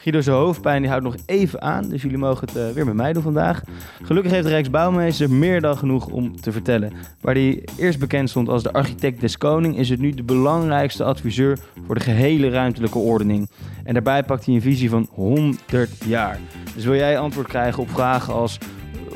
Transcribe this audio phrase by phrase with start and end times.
[0.00, 2.94] Guido zijn hoofdpijn die houdt nog even aan, dus jullie mogen het eh, weer met
[2.94, 3.62] mij doen vandaag.
[4.02, 6.92] Gelukkig heeft de Rijksbouwmeester meer dan genoeg om te vertellen.
[7.20, 11.04] Waar hij eerst bekend stond als de architect des koning, is het nu de belangrijkste
[11.04, 13.48] adviseur voor de gehele ruimtelijke ordening.
[13.84, 16.38] En daarbij pakt hij een visie van 100 jaar.
[16.74, 18.58] Dus wil jij antwoord krijgen op vragen als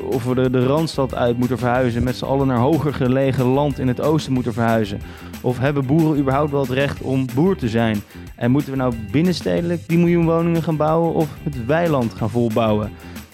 [0.01, 3.79] of we de, de Randstad uit moeten verhuizen, met z'n allen naar hoger gelegen land
[3.79, 4.99] in het oosten moeten verhuizen?
[5.43, 8.01] Of hebben boeren überhaupt wel het recht om boer te zijn?
[8.35, 12.91] En moeten we nou binnenstedelijk die miljoen woningen gaan bouwen of het weiland gaan volbouwen?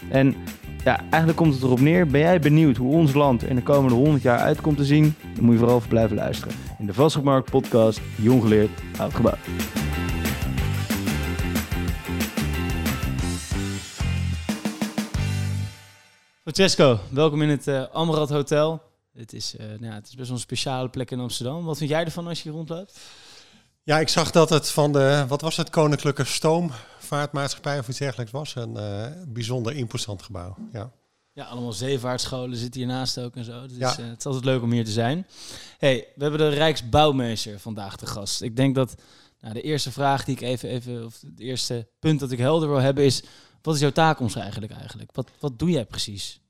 [0.09, 0.35] En
[0.83, 2.07] ja, eigenlijk komt het erop neer.
[2.07, 5.15] Ben jij benieuwd hoe ons land in de komende 100 jaar uit komt te zien?
[5.35, 6.55] Dan moet je vooral blijven luisteren.
[6.79, 8.69] In de Vastgoedmarkt podcast, Jong Geleerd,
[8.99, 9.37] Oud Gebouwd.
[16.41, 18.88] Francesco, welkom in het uh, Amrad Hotel.
[19.19, 21.65] Het is, uh, nou, het is best wel een speciale plek in Amsterdam.
[21.65, 22.99] Wat vind jij ervan als je rondloopt?
[23.83, 28.31] Ja, ik zag dat het van de, wat was het, Koninklijke Stoomvaartmaatschappij of iets dergelijks
[28.31, 28.55] was.
[28.55, 30.91] Een uh, bijzonder imposant gebouw, ja.
[31.33, 33.67] Ja, allemaal zeevaartscholen zitten hiernaast ook en zo.
[33.67, 33.89] Dus ja.
[33.89, 35.27] het is altijd leuk om hier te zijn.
[35.77, 38.41] hey, we hebben de Rijksbouwmeester vandaag te gast.
[38.41, 38.95] Ik denk dat
[39.39, 42.69] nou, de eerste vraag die ik even, even of het eerste punt dat ik helder
[42.69, 43.23] wil hebben is...
[43.61, 45.15] Wat is jouw taakomschrijving eigenlijk?
[45.15, 46.41] Wat, wat doe jij precies?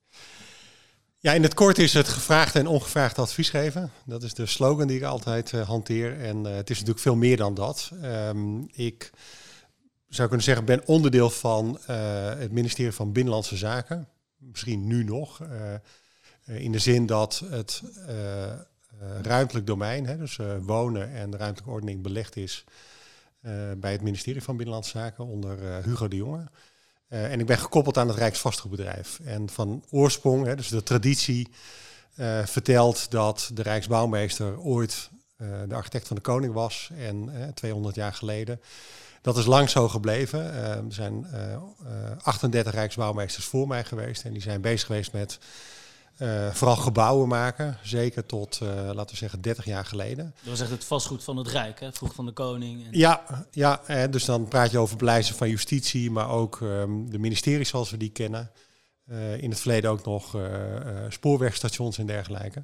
[1.22, 3.92] Ja, in het kort is het gevraagd en ongevraagd advies geven.
[4.06, 6.20] Dat is de slogan die ik altijd uh, hanteer.
[6.22, 7.92] En uh, het is natuurlijk veel meer dan dat.
[8.04, 9.12] Um, ik
[10.08, 11.96] zou kunnen zeggen, ben onderdeel van uh,
[12.30, 14.08] het ministerie van Binnenlandse Zaken.
[14.38, 15.42] Misschien nu nog.
[16.46, 17.82] in de zin dat het
[19.22, 22.64] ruimtelijk domein, hè, dus wonen en ruimtelijke ordening belegd is
[23.78, 26.48] bij het ministerie van Binnenlandse Zaken onder Hugo de Jonge.
[27.10, 29.20] Uh, en ik ben gekoppeld aan het Rijksvastgoedbedrijf.
[29.24, 31.50] En van oorsprong, hè, dus de traditie,
[32.16, 36.90] uh, vertelt dat de Rijksbouwmeester ooit uh, de architect van de koning was.
[36.98, 38.62] En 200 jaar geleden.
[39.22, 40.54] Dat is lang zo gebleven.
[40.54, 41.28] er zijn
[42.22, 44.24] 38 Rijksbouwmeesters voor mij geweest.
[44.24, 45.40] En die zijn bezig geweest met
[46.20, 50.34] uh, vooral gebouwen maken, zeker tot, uh, laten we zeggen, 30 jaar geleden.
[50.40, 51.94] Dat was echt het vastgoed van het Rijk, hè?
[51.94, 52.86] vroeg van de koning.
[52.86, 52.90] En...
[52.92, 57.20] Ja, ja eh, dus dan praat je over beleidsing van justitie, maar ook um, de
[57.20, 58.52] ministeries zoals we die kennen.
[59.12, 60.38] Uh, in het verleden ook nog
[61.10, 62.64] spoorwegstations en dergelijke.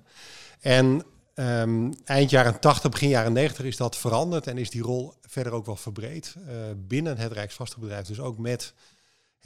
[0.60, 1.04] En
[1.36, 5.54] um, eind jaren 80, begin jaren 90 is dat veranderd en is die rol verder
[5.54, 6.36] ook wel verbreed
[6.76, 8.08] binnen het Rijksvastgoedbedrijf.
[8.08, 8.74] Dus ook met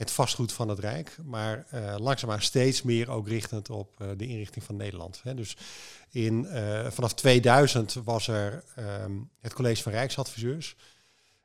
[0.00, 4.26] het vastgoed van het Rijk, maar uh, langzaamaan steeds meer ook richtend op uh, de
[4.26, 5.20] inrichting van Nederland.
[5.22, 5.34] Hè.
[5.34, 5.56] Dus
[6.10, 8.64] in, uh, vanaf 2000 was er
[9.02, 10.76] um, het College van Rijksadviseurs.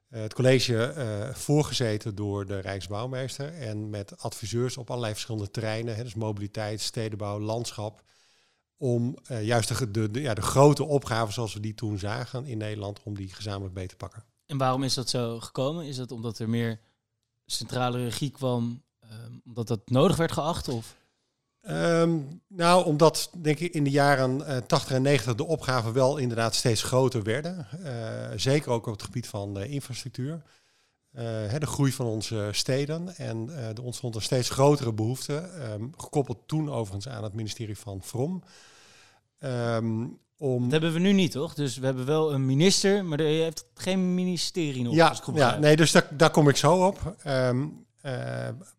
[0.09, 0.93] het college
[1.33, 7.39] voorgezeten door de Rijksbouwmeester en met adviseurs op allerlei verschillende terreinen, hè, dus mobiliteit, stedenbouw,
[7.39, 8.03] landschap,
[8.77, 12.57] om juist de, de, de, ja, de grote opgaven zoals we die toen zagen in
[12.57, 14.23] Nederland, om die gezamenlijk beter te pakken.
[14.45, 15.85] En waarom is dat zo gekomen?
[15.85, 16.79] Is dat omdat er meer
[17.45, 20.67] centrale regie kwam um, omdat dat nodig werd geacht?
[20.67, 20.95] Of?
[21.69, 26.17] Um, nou, omdat denk ik in de jaren uh, 80 en 90 de opgaven wel
[26.17, 27.67] inderdaad steeds groter werden.
[27.83, 27.91] Uh,
[28.35, 30.41] zeker ook op het gebied van de infrastructuur.
[31.13, 31.21] Uh,
[31.59, 33.15] de groei van onze steden.
[33.15, 35.49] En er ontstond een steeds grotere behoefte.
[35.73, 38.43] Um, gekoppeld toen overigens aan het ministerie van Vrom.
[40.37, 40.63] Om...
[40.63, 41.53] Dat hebben we nu niet, toch?
[41.53, 44.93] Dus we hebben wel een minister, maar je heeft geen ministerie nog.
[44.93, 47.15] Ja, ja nee, dus daar, daar kom ik zo op.
[47.27, 48.11] Um, uh,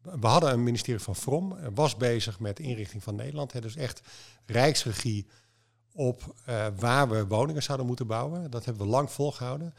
[0.02, 3.52] we hadden een ministerie van Vrom, was bezig met de inrichting van Nederland.
[3.52, 4.00] Hè, dus echt
[4.46, 5.26] rijksregie
[5.92, 8.50] op uh, waar we woningen zouden moeten bouwen.
[8.50, 9.74] Dat hebben we lang volgehouden.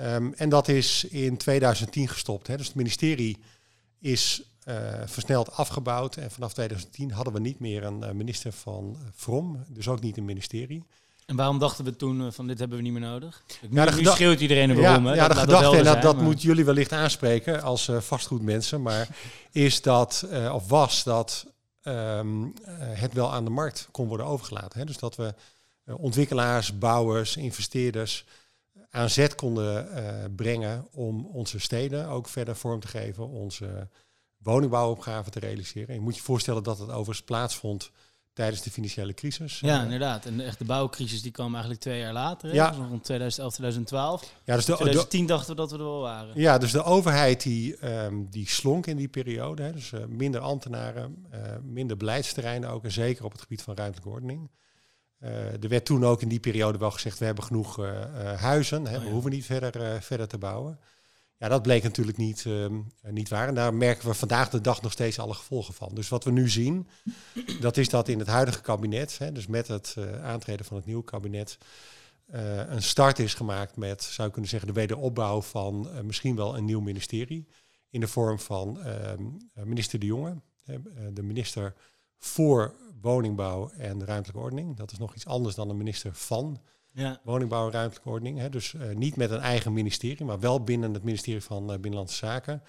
[0.00, 2.46] Um, en dat is in 2010 gestopt.
[2.46, 2.56] Hè.
[2.56, 3.38] Dus het ministerie
[3.98, 4.74] is uh,
[5.04, 6.16] versneld afgebouwd.
[6.16, 10.24] En vanaf 2010 hadden we niet meer een minister van Vrom, dus ook niet een
[10.24, 10.84] ministerie.
[11.26, 13.42] En waarom dachten we toen uh, van dit hebben we niet meer nodig?
[13.68, 15.06] Nu, ja, nu schreeuwt iedereen er waarom.
[15.06, 19.08] Ja, ja, de gedachte, en dat, dat moet jullie wellicht aanspreken als uh, vastgoedmensen, maar
[19.50, 21.46] is dat, uh, of was dat
[21.82, 24.78] um, het wel aan de markt kon worden overgelaten.
[24.78, 24.84] Hè?
[24.84, 25.34] Dus dat we
[25.84, 28.24] ontwikkelaars, bouwers, investeerders
[28.90, 29.88] aan zet konden
[30.36, 33.88] brengen om onze steden ook verder vorm te geven, onze
[34.38, 35.94] woningbouwopgave te realiseren.
[35.94, 37.90] je moet je voorstellen dat het overigens plaatsvond
[38.36, 39.60] tijdens de financiële crisis.
[39.60, 40.26] Ja, inderdaad.
[40.26, 42.54] En echt de bouwcrisis die kwam eigenlijk twee jaar later.
[42.54, 42.68] Ja.
[42.68, 44.32] Dus rond 2011, 2012.
[44.44, 46.40] Ja, dus de, 2010 dachten we dat we er wel waren.
[46.40, 49.62] Ja, dus de overheid die, um, die slonk in die periode.
[49.62, 49.72] Hè.
[49.72, 52.84] Dus uh, minder ambtenaren, uh, minder beleidsterreinen ook.
[52.84, 54.50] En zeker op het gebied van ruimtelijke ordening.
[55.20, 57.76] Uh, er werd toen ook in die periode wel gezegd, we hebben genoeg
[58.36, 58.86] huizen.
[58.86, 59.08] Hè, oh, ja.
[59.08, 60.78] We hoeven niet verder, verder te bouwen.
[61.38, 62.66] Ja, dat bleek natuurlijk niet, uh,
[63.00, 63.48] niet waar.
[63.48, 65.94] En daar merken we vandaag de dag nog steeds alle gevolgen van.
[65.94, 66.88] Dus wat we nu zien,
[67.60, 70.86] dat is dat in het huidige kabinet, hè, dus met het uh, aantreden van het
[70.86, 71.58] nieuwe kabinet,
[72.34, 76.56] uh, een start is gemaakt met, zou ik kunnen zeggen, de wederopbouw van misschien wel
[76.56, 77.48] een nieuw ministerie.
[77.90, 79.22] in de vorm van ehm,
[79.54, 80.40] minister De Jonge,
[81.12, 81.74] de minister
[82.18, 84.76] voor woningbouw en ruimtelijke ordening.
[84.76, 86.60] Dat is nog iets anders dan een minister van
[86.96, 87.20] ja.
[87.24, 88.38] woningbouw en ruimtelijke ordening.
[88.38, 88.48] Hè.
[88.48, 92.62] Dus niet met een eigen ministerie, maar wel binnen het ministerie van Binnenlandse Zaken.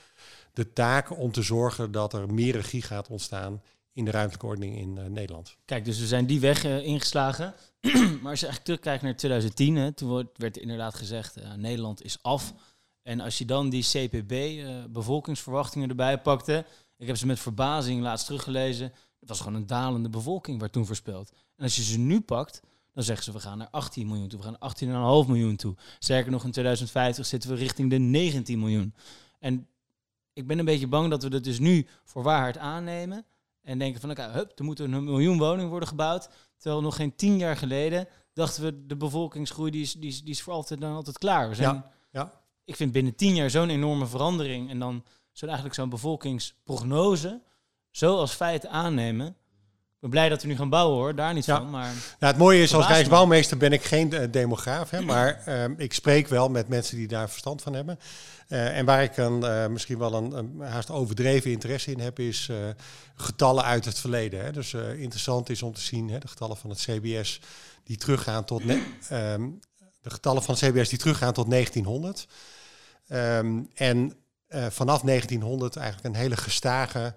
[0.54, 3.62] De taak om te zorgen dat er meer regie gaat ontstaan
[3.94, 5.58] in de ruimtelijke ordening in uh, Nederland.
[5.66, 7.54] Kijk, dus we zijn die weg ingeslagen.
[8.22, 12.54] maar als je eigenlijk terugkijkt naar 2010, hè, toen werd inderdaad gezegd, Nederland is af.
[13.02, 16.66] En als je dan die CPB, bevolkingsverwachtingen erbij pakte,
[16.98, 20.86] ik heb ze met verbazing laatst teruggelezen, het was gewoon een dalende bevolking werd toen
[20.86, 21.32] voorspeld.
[21.56, 22.62] En als je ze nu pakt,
[22.98, 25.76] dan zeggen ze we gaan naar 18 miljoen toe, we gaan 18,5 miljoen toe.
[26.00, 28.94] Sterker nog, in 2050 zitten we richting de 19 miljoen.
[29.40, 29.68] En
[30.34, 33.26] ik ben een beetje bang dat we dat dus nu voor waarheid aannemen.
[33.62, 36.30] En denken van, oké, hup, er moeten een miljoen woningen worden gebouwd.
[36.58, 40.34] Terwijl nog geen tien jaar geleden dachten we, de bevolkingsgroei die is, die is, die
[40.34, 41.50] is voor altijd dan altijd klaar.
[41.50, 42.42] We zijn, ja, ja.
[42.66, 44.70] Ik vind binnen tien jaar zo'n enorme verandering.
[44.70, 47.42] En dan zo eigenlijk zo'n bevolkingsprognose
[47.92, 49.36] zo als feit aannemen
[50.00, 51.70] ben blij dat we nu gaan bouwen hoor, daar niet van.
[51.70, 55.64] Maar ja, het mooie is, als Rijksbouwmeester ben ik geen uh, demograaf, hè, maar uh,
[55.78, 58.00] ik spreek wel met mensen die daar verstand van hebben.
[58.50, 62.20] Uh, en waar ik een, uh, misschien wel een, een, haast overdreven interesse in heb,
[62.20, 62.50] is
[63.16, 64.44] getallen uit het verleden.
[64.44, 64.52] Hè.
[64.52, 67.40] Dus interessant is om te zien, hè, de getallen van het CBS
[67.84, 69.60] die teruggaan tot um,
[70.02, 72.28] de getallen van het CBS die teruggaan tot 1900.
[73.10, 74.14] Um, en
[74.70, 77.16] vanaf 1900 eigenlijk een hele gestage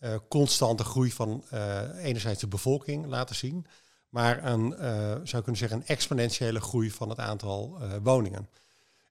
[0.00, 3.66] uh, constante groei van uh, enerzijds de bevolking laten zien,
[4.08, 8.48] maar een, uh, zou kunnen zeggen, een exponentiële groei van het aantal woningen.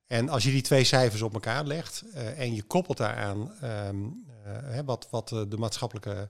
[0.08, 4.26] En als je die twee cijfers op elkaar legt en je koppelt daaraan um,
[4.86, 6.30] wat, wat de maatschappelijke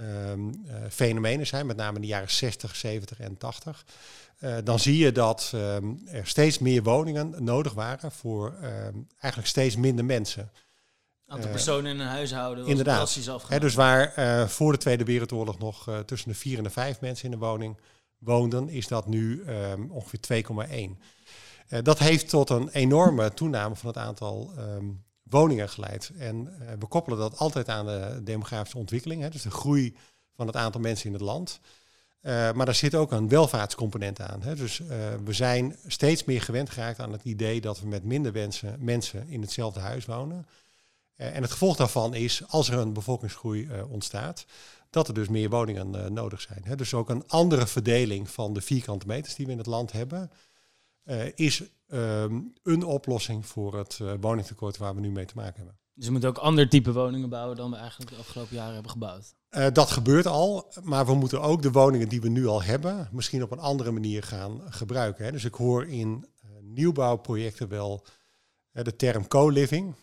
[0.00, 3.84] um, fenomenen zijn, met name in de jaren 60, 70 en 80,
[4.64, 8.54] dan zie je dat um, er steeds meer woningen nodig waren voor
[9.18, 10.50] eigenlijk steeds minder mensen.
[11.28, 12.66] Aantal personen in een huishouden.
[12.66, 13.60] Inderdaad.
[13.60, 17.00] dus waar uh, voor de Tweede Wereldoorlog nog uh, tussen de vier en de vijf
[17.00, 17.76] mensen in de woning
[18.18, 20.50] woonden, is dat nu um, ongeveer 2,1.
[20.50, 20.88] Uh,
[21.68, 26.10] eh, dat heeft tot een enorme toename van het aantal um, woningen geleid.
[26.18, 26.44] En
[26.78, 29.96] we koppelen dat altijd aan de demografische ontwikkeling, hè, dus de groei
[30.36, 31.60] van het aantal mensen in het land.
[32.22, 34.42] maar daar zit ook een welvaartscomponent aan.
[34.42, 34.54] Hè.
[34.54, 34.78] Dus
[35.24, 39.28] we zijn steeds meer gewend geraakt aan het idee dat we met minder wensen, mensen
[39.28, 40.46] in hetzelfde huis wonen.
[41.16, 44.46] Eh, en het gevolg daarvan is, als er een bevolkingsgroei uh, ontstaat,
[44.90, 46.62] dat er dus meer woningen uh, nodig zijn.
[46.64, 46.76] Hè.
[46.76, 50.30] Dus ook een andere verdeling van de vierkante meters die we in het land hebben,
[51.34, 55.78] is um, een oplossing voor het woningtekort waar we nu mee te maken hebben.
[55.94, 58.90] Dus we moeten ook ander type woningen bouwen dan we eigenlijk de afgelopen jaren hebben
[58.90, 59.34] gebouwd.
[59.72, 63.42] dat gebeurt al, maar we moeten ook de woningen die we nu al hebben, misschien
[63.42, 65.24] op een andere manier gaan gebruiken.
[65.24, 65.32] Hè.
[65.32, 66.26] Dus ik hoor in
[66.60, 68.06] nieuwbouwprojecten wel
[68.72, 69.94] de term co-living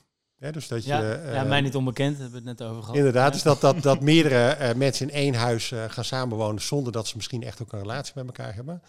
[0.51, 2.97] dus dat ja, je, ja, mij niet onbekend, hebben we het net over gehad.
[2.97, 6.91] Inderdaad, dus dat, dat, dat meerdere uh, mensen in één huis uh, gaan samenwonen zonder
[6.91, 8.81] dat ze misschien echt ook een relatie met elkaar hebben.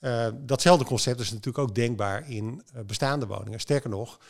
[0.00, 3.60] Uh, datzelfde concept is natuurlijk ook denkbaar in bestaande woningen.
[3.60, 4.20] Sterker nog,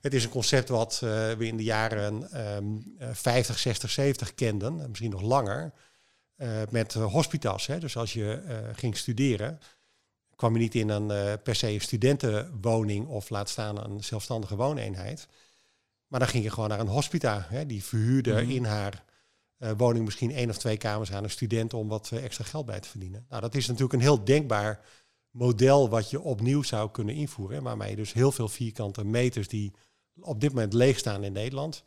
[0.00, 5.10] het is een concept wat we in de jaren um, 50, 60, 70 kenden, misschien
[5.10, 5.72] nog langer,
[6.70, 7.66] met hospitas.
[7.66, 7.78] Hè.
[7.78, 8.42] Dus als je
[8.74, 9.60] ging studeren,
[10.36, 15.28] kwam je niet in een per se studentenwoning of laat staan een zelfstandige wooneenheid.
[16.06, 17.46] Maar dan ging je gewoon naar een hospita.
[17.48, 17.66] Hè.
[17.66, 18.50] Die verhuurde mhm.
[18.50, 19.04] in haar
[19.58, 22.66] uh, woning misschien één of twee kamers aan een student om wat uh, extra geld
[22.66, 23.26] bij te verdienen.
[23.28, 24.80] Nou, dat is natuurlijk een heel denkbaar
[25.30, 27.62] model wat je opnieuw zou kunnen invoeren.
[27.62, 29.72] Waarmee je dus heel veel vierkante meters die
[30.20, 31.84] op dit moment leeg staan in Nederland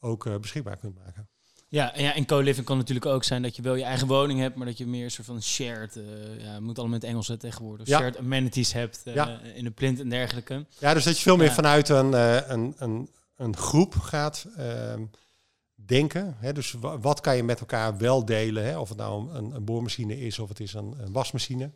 [0.00, 1.28] ook uh, beschikbaar kunt maken.
[1.68, 4.40] Ja, en, ja, en co-living kan natuurlijk ook zijn dat je wel je eigen woning
[4.40, 6.04] hebt, maar dat je meer een soort van shared, uh,
[6.42, 7.98] ja, moet allemaal met Engels tegenwoordig, ja.
[7.98, 9.40] shared amenities hebt uh, ja.
[9.40, 10.66] in de plint en dergelijke.
[10.78, 12.12] Ja, dus dat je veel meer vanuit een,
[12.52, 13.08] een, een,
[13.40, 15.04] een groep gaat ehm,
[15.74, 16.36] denken.
[16.38, 18.64] Hè, dus wat kan je met elkaar wel delen?
[18.64, 18.78] Hè?
[18.78, 21.70] Of het nou een, een boormachine is, of het is een, een wasmachine,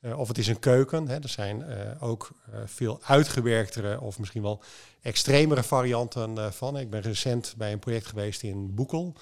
[0.00, 1.08] uh, of het is een keuken.
[1.08, 1.14] Hè?
[1.22, 4.62] Er zijn uh, ook uh, veel uitgewerktere of misschien wel
[5.02, 6.78] extremere varianten van.
[6.78, 9.16] Ik ben recent bij een project geweest in Boekel.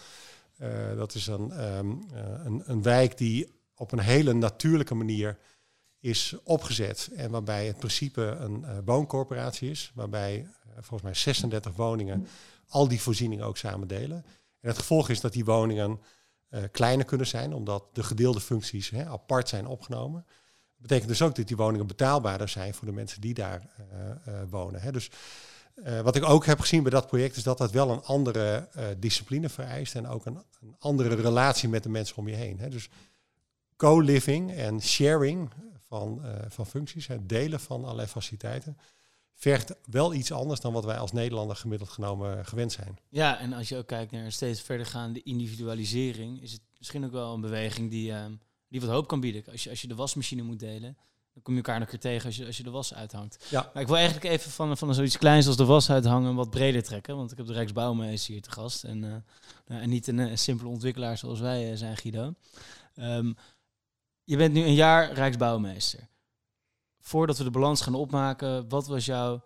[0.97, 2.02] dat is een, um,
[2.45, 5.38] een, een wijk die op een hele natuurlijke manier
[6.00, 10.47] is opgezet en waarbij het principe een wooncorporatie is, waarbij
[10.80, 12.26] volgens mij 36 woningen,
[12.68, 14.25] al die voorzieningen ook samen delen.
[14.61, 16.00] En het gevolg is dat die woningen
[16.50, 20.25] uh, kleiner kunnen zijn, omdat de gedeelde functies hè, apart zijn opgenomen.
[20.26, 23.62] Dat betekent dus ook dat die woningen betaalbaarder zijn voor de mensen die daar
[24.28, 24.80] uh, wonen.
[24.80, 24.92] Hè.
[24.92, 25.11] Dus
[26.02, 28.68] wat ik ook heb gezien bij dat project is dat dat wel een andere
[28.99, 32.58] discipline vereist en ook een, een, andere relatie met de mensen om je heen.
[32.58, 32.68] Hè.
[32.68, 32.88] Dus
[33.76, 35.50] co-living en sharing
[35.87, 38.78] van, van functies, het delen van allerlei faciliteiten,
[39.38, 42.99] vergt wel iets anders dan wat wij als Nederlander gemiddeld genomen gewend zijn.
[43.09, 47.12] Ja, en als je ook kijkt naar een steeds verdergaande individualisering, is het misschien ook
[47.12, 48.25] wel een beweging die, uh,
[48.68, 49.45] die wat hoop kan bieden.
[49.50, 50.97] Als je, als je de wasmachine moet delen,
[51.33, 53.47] dan kom je elkaar nog keer tegen als je, als je de was uithangt.
[53.50, 53.71] Ja.
[53.73, 56.83] Maar ik wil eigenlijk even van, van zoiets kleins als de was uithangen wat breder
[56.83, 57.16] trekken.
[57.16, 58.85] Want ik heb de Rijksbouwmeester hier te gast.
[58.85, 59.14] En, uh,
[59.66, 62.35] nou, en niet een, een, simpele ontwikkelaar zoals wij uh, zijn, Guido.
[62.97, 63.37] Um,
[64.25, 66.09] je bent nu een jaar Rijksbouwmeester.
[67.09, 69.43] Voordat we de balans gaan opmaken, wat was jouw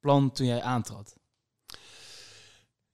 [0.00, 1.16] plan toen jij aantrad?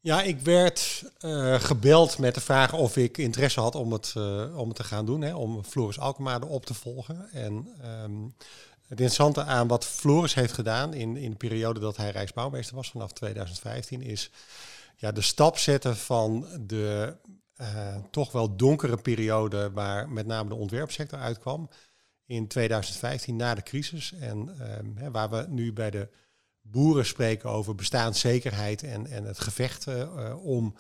[0.01, 4.59] Ja, ik werd uh, gebeld met de vraag of ik interesse had om het, uh,
[4.59, 7.31] om te gaan doen, hè, om Floris Alkmaar op te volgen.
[7.33, 7.53] En
[8.03, 8.35] um,
[8.81, 12.91] het interessante aan wat Floris heeft gedaan in, in de periode dat hij Rijksbouwmeester was,
[12.91, 14.31] vanaf 2015, is
[14.97, 17.17] ja, de stap zetten van de
[17.61, 21.69] uh, toch wel donkere periode waar met name de ontwerpsector uitkwam
[22.33, 24.13] in 2015 na de crisis.
[24.21, 24.49] En
[24.95, 26.09] hè, waar we nu bij de
[26.63, 30.75] boeren spreken over bestaanszekerheid en, en het gevecht uh, om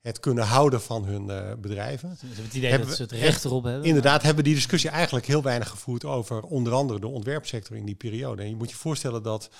[0.00, 2.16] het kunnen houden van hun uh, bedrijven.
[2.16, 3.84] Ze hebben het idee hebben dat ze het recht erop hebben.
[3.84, 7.94] Inderdaad, hebben die discussie eigenlijk heel weinig gevoerd over onder andere de ontwerpsector in die
[7.94, 8.42] periode.
[8.42, 9.50] En je moet je voorstellen dat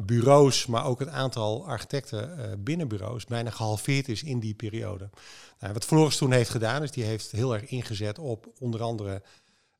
[0.00, 5.10] bureaus, maar ook het aantal architecten binnen bureaus bijna gehalveerd is in die periode.
[5.60, 9.22] Nou, wat Floris toen heeft gedaan, is die heeft heel erg ingezet op onder andere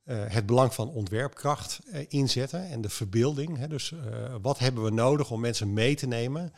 [0.05, 3.59] uh, het belang van ontwerpkracht inzetten en de verbeelding.
[3.59, 3.69] Hè.
[3.69, 3.95] Dus
[4.43, 6.53] wat hebben we nodig om mensen mee te nemen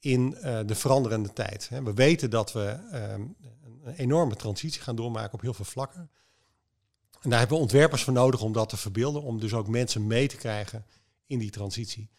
[0.00, 0.30] in
[0.66, 1.68] de veranderende tijd.
[1.68, 1.82] Hè.
[1.82, 2.78] We weten dat we
[3.84, 6.10] een enorme transitie gaan doormaken op heel veel vlakken.
[7.20, 10.06] En daar hebben we ontwerpers voor nodig om dat te verbeelden, om dus ook mensen
[10.06, 10.86] mee te krijgen
[11.26, 12.10] in die transitie.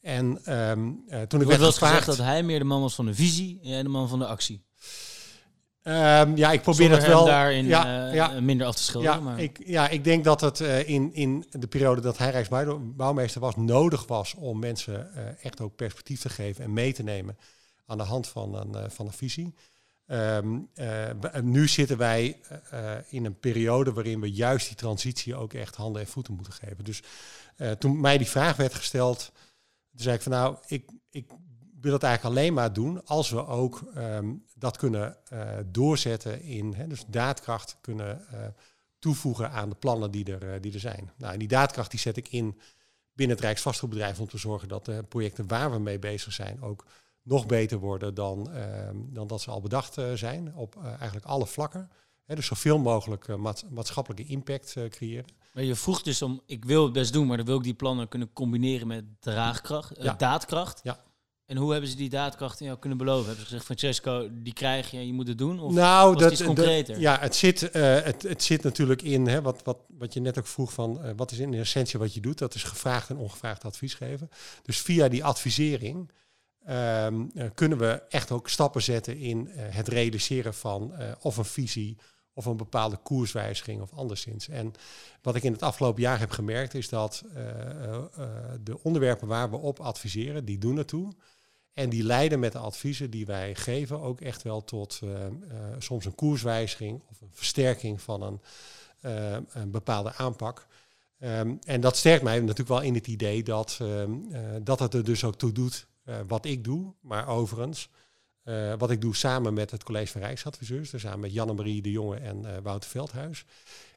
[0.00, 2.06] En um, uh, toen ik werd gevraagd...
[2.06, 4.26] dat hij meer de man was van de visie en jij de man van de
[4.26, 4.64] actie.
[5.86, 7.24] Um, ja, ik probeer dat wel.
[7.24, 9.16] daarin ja, uh, ja, minder af te schilderen.
[9.16, 9.40] Ja, maar.
[9.40, 13.56] Ik, ja, ik denk dat het uh, in, in de periode dat hij Rijksbouwmeester was,
[13.56, 17.38] nodig was om mensen echt ook perspectief te geven en mee te nemen
[17.86, 19.54] aan de hand van een, van een visie.
[20.06, 20.68] Um,
[21.42, 22.40] nu zitten wij
[23.08, 26.84] in een periode waarin we juist die transitie ook echt handen en voeten moeten geven.
[26.84, 27.02] Dus
[27.78, 29.32] toen mij die vraag werd gesteld,
[29.90, 31.30] toen zei ik van nou, ik, ik
[31.84, 36.74] wil het eigenlijk alleen maar doen als we ook um, dat kunnen uh, doorzetten in,
[36.74, 38.40] hè, dus daadkracht kunnen uh,
[38.98, 41.12] toevoegen aan de plannen die er, uh, die er zijn.
[41.16, 42.60] Nou, en die daadkracht die zet ik in
[43.12, 46.84] binnen het Rijksvastgoedbedrijf om te zorgen dat de projecten waar we mee bezig zijn ook
[47.22, 51.90] nog beter worden dan, ehm, dan dat ze al bedacht zijn op eigenlijk alle vlakken.
[52.24, 55.24] Hè, dus zoveel mogelijk maat, maatschappelijke impact creëren.
[55.52, 57.74] Maar je vroeg dus om, ik wil het best doen, maar dan wil ik die
[57.74, 60.80] plannen kunnen combineren met draagkracht, uh, daadkracht.
[60.82, 61.04] Ja.
[61.46, 63.26] En hoe hebben ze die daadkracht in jou kunnen beloven?
[63.26, 65.60] Hebben ze gezegd, Francesco, die krijg je, je moet het doen?
[65.60, 67.00] Of nou, dat is concreter?
[67.00, 67.70] ja, het zit, uh,
[68.00, 71.10] het, het zit natuurlijk in, hè, wat, wat, wat je net ook vroeg van, uh,
[71.16, 72.38] wat is in essentie wat je doet?
[72.38, 74.30] Dat is gevraagd en ongevraagd advies geven.
[74.62, 76.10] Dus via die advisering
[76.68, 81.98] um, kunnen we echt ook stappen zetten in het realiseren van of een visie
[82.32, 84.48] of een bepaalde koerswijziging of anderszins.
[84.48, 84.72] En
[85.22, 87.24] wat ik in het afgelopen jaar heb gemerkt is dat
[88.60, 91.12] de onderwerpen waar we op adviseren, die doen ertoe.
[91.74, 95.10] En die leiden met de adviezen die wij geven ook echt wel tot uh,
[95.78, 98.40] soms een koerswijziging of een versterking van een,
[99.52, 100.66] een bepaalde aanpak.
[101.18, 103.80] Um, en dat sterkt mij natuurlijk wel in het idee dat,
[104.62, 105.86] dat het er dus ook toe doet
[106.26, 106.92] wat ik doe.
[107.00, 107.88] Maar overigens,
[108.78, 112.16] wat ik doe samen met het College van Rijksadviseurs, dus samen met Janne-Marie de Jonge
[112.16, 113.44] en Wouter Veldhuis.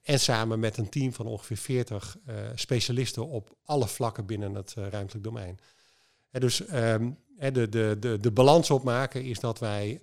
[0.07, 4.55] En samen met een team van ongeveer 40 uh, eh, specialisten op alle vlakken binnen
[4.55, 5.59] het ruimtelijk domein.
[6.31, 10.01] En dus um, de, de, de, de balans opmaken is dat wij.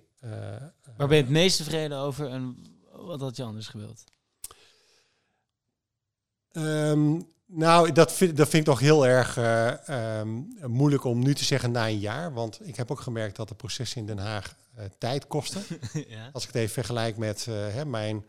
[0.97, 2.57] Waar ben je het meest tevreden over en
[2.91, 4.03] wat had je anders gewild?
[6.51, 11.35] Um, nou, dat vind, dat vind ik toch heel erg uh, um, moeilijk om nu
[11.35, 12.33] te zeggen na een jaar.
[12.33, 15.61] Want ik heb ook gemerkt dat de processen in Den Haag uh, tijd kosten.
[16.07, 16.29] ja.
[16.31, 18.25] Als ik het even vergelijk met uh, hè, mijn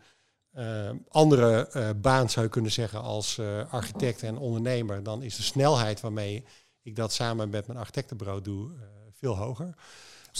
[1.09, 3.39] andere baan, zou je kunnen zeggen, als
[3.69, 6.45] architect en ondernemer, dan is de snelheid waarmee
[6.87, 8.71] ik dat samen met mijn architectenbureau doe
[9.11, 9.75] veel hoger.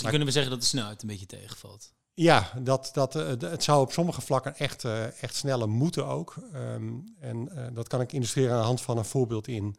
[0.01, 1.93] Maar, kunnen we zeggen dat de snelheid een beetje tegenvalt.
[2.13, 6.35] Ja, dat, dat, uh, het zou op sommige vlakken echt, uh, echt sneller moeten ook.
[6.55, 9.75] Um, en uh, dat kan ik illustreren aan de hand van een voorbeeld in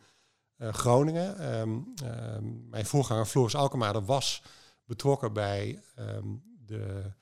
[0.58, 1.58] Groningen.
[1.60, 4.42] Um, um, mijn voorganger Floris Alkemaarder was
[4.84, 5.82] betrokken bij
[6.66, 7.12] de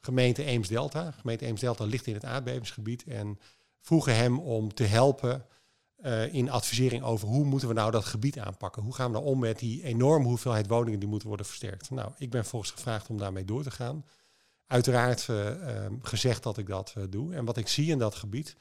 [0.00, 1.04] gemeente Eems-Delta.
[1.04, 3.38] De gemeente Eems-Delta ligt in het aardbevingsgebied en
[3.80, 5.46] vroegen hem om te helpen
[6.30, 8.82] in advisering over hoe moeten we nou dat gebied aanpakken.
[8.82, 11.90] Hoe gaan we nou om met die enorme hoeveelheid woningen die moeten worden versterkt.
[11.90, 14.04] Nou, ik ben volgens gevraagd om daarmee door te gaan
[14.70, 17.34] uiteraard uh, uh, gezegd dat ik dat uh, doe.
[17.34, 18.56] En wat ik zie in dat gebied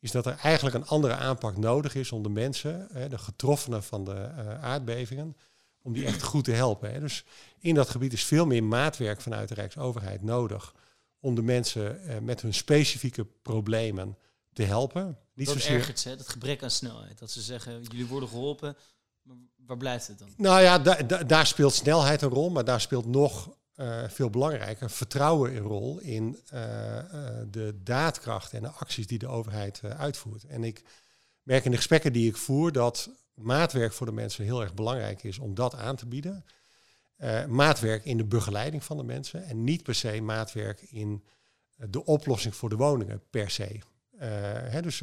[0.00, 4.04] is dat er eigenlijk een andere aanpak nodig is om de mensen, de getroffenen van
[4.04, 4.28] de
[4.60, 5.36] aardbevingen,
[5.82, 6.92] om die echt goed te helpen.
[6.92, 7.00] Hè.
[7.00, 7.24] Dus
[7.58, 10.74] in dat gebied is veel meer maatwerk vanuit de Rijksoverheid nodig
[11.20, 14.18] om de mensen met hun specifieke problemen
[14.52, 15.18] te helpen.
[15.38, 15.76] Niet dat zozeer...
[15.76, 17.18] ergert ze, het gebrek aan snelheid.
[17.18, 18.76] Dat ze zeggen, jullie worden geholpen,
[19.22, 20.28] maar waar blijft het dan?
[20.36, 24.30] Nou ja, da da daar speelt snelheid een rol, maar daar speelt nog uh, veel
[24.30, 27.02] belangrijker vertrouwen een rol in uh, uh,
[27.50, 30.44] de daadkracht en de acties die de overheid uitvoert.
[30.44, 30.82] En ik
[31.42, 35.22] merk in de gesprekken die ik voer dat maatwerk voor de mensen heel erg belangrijk
[35.22, 36.44] is om dat aan te bieden.
[37.48, 41.24] maatwerk in de begeleiding van de mensen en niet per se maatwerk in
[41.76, 43.80] de oplossing voor de woningen per se.
[44.18, 44.98] Hè, dus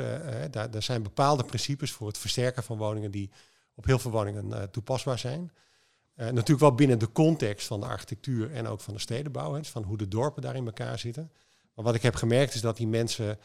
[0.52, 3.32] daar, daar, zijn bepaalde principes voor het versterken van woningen die
[3.76, 5.52] op heel veel woningen toepasbaar zijn.
[6.16, 9.70] Natuurlijk wel binnen de context van de architectuur en ook van de stedenbouw, hè, dus
[9.70, 11.32] van hoe de dorpen daar in elkaar zitten.
[11.74, 13.40] Maar wat ik heb gemerkt is dat die mensen,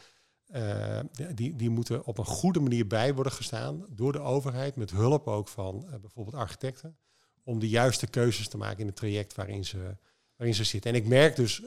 [1.35, 5.29] die, die moeten op een goede manier bij worden gestaan door de overheid, met hulp
[5.29, 6.97] ook van bijvoorbeeld architecten,
[7.45, 9.97] om de juiste keuzes te maken in het traject waarin ze,
[10.37, 10.91] waarin ze zitten.
[10.91, 11.62] En ik merk dus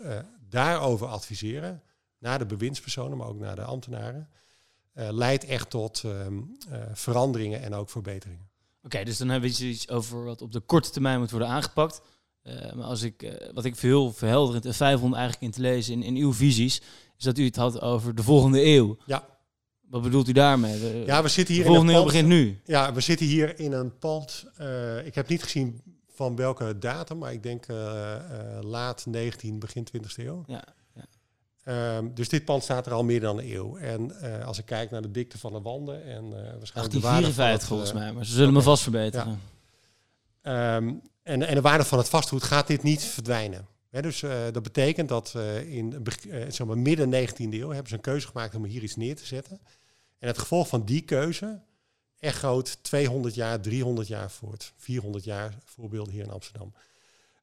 [0.50, 1.84] daarover adviseren,
[2.24, 4.30] naar de bewindspersonen, maar ook naar de ambtenaren,
[4.94, 6.42] leidt echt tot ehm,
[6.94, 8.50] veranderingen en ook verbeteringen.
[8.84, 12.01] Oké, dus dan hebben we iets over wat op de korte termijn moet worden aangepakt.
[12.44, 15.94] Uh, maar als ik, wat ik veel verhelderend en fijn vond eigenlijk in te lezen
[15.94, 16.82] in, in uw visies,
[17.18, 18.98] is dat u het had over de volgende eeuw.
[19.06, 19.27] Ja.
[19.82, 21.06] Wat bedoelt u daarmee?
[21.06, 22.62] ja, we zitten hier de volgende in een pand, eeuw begint nu.
[22.65, 24.46] Ja, we zitten hier in een pand.
[25.06, 27.65] Ik heb niet gezien van welke datum, maar ik denk
[28.62, 30.44] laat 19, begin 20e eeuw.
[30.48, 30.63] Ja.
[31.65, 33.77] Um, dus dit pand staat er al meer dan een eeuw.
[33.77, 37.51] En uh, als ik kijk naar de dikte van de wanden en uh, waarschijnlijk 1854
[37.51, 38.60] het, volgens uh, mij, maar ze zullen okay.
[38.60, 39.39] me vast verbeteren.
[40.43, 40.75] Ja.
[40.75, 43.67] Um, en, en de waarde van het vastgoed gaat dit niet verdwijnen.
[43.89, 44.20] He, dus
[44.51, 46.05] dat betekent dat in
[46.48, 49.25] zeg maar midden 19e eeuw hebben ze een keuze gemaakt om hier iets neer te
[49.25, 49.60] zetten.
[50.20, 51.62] En het gevolg van die keuze
[52.20, 54.74] echoot 200 jaar, 300 jaar voort.
[54.77, 56.74] 400 jaar voorbeelden hier in Amsterdam.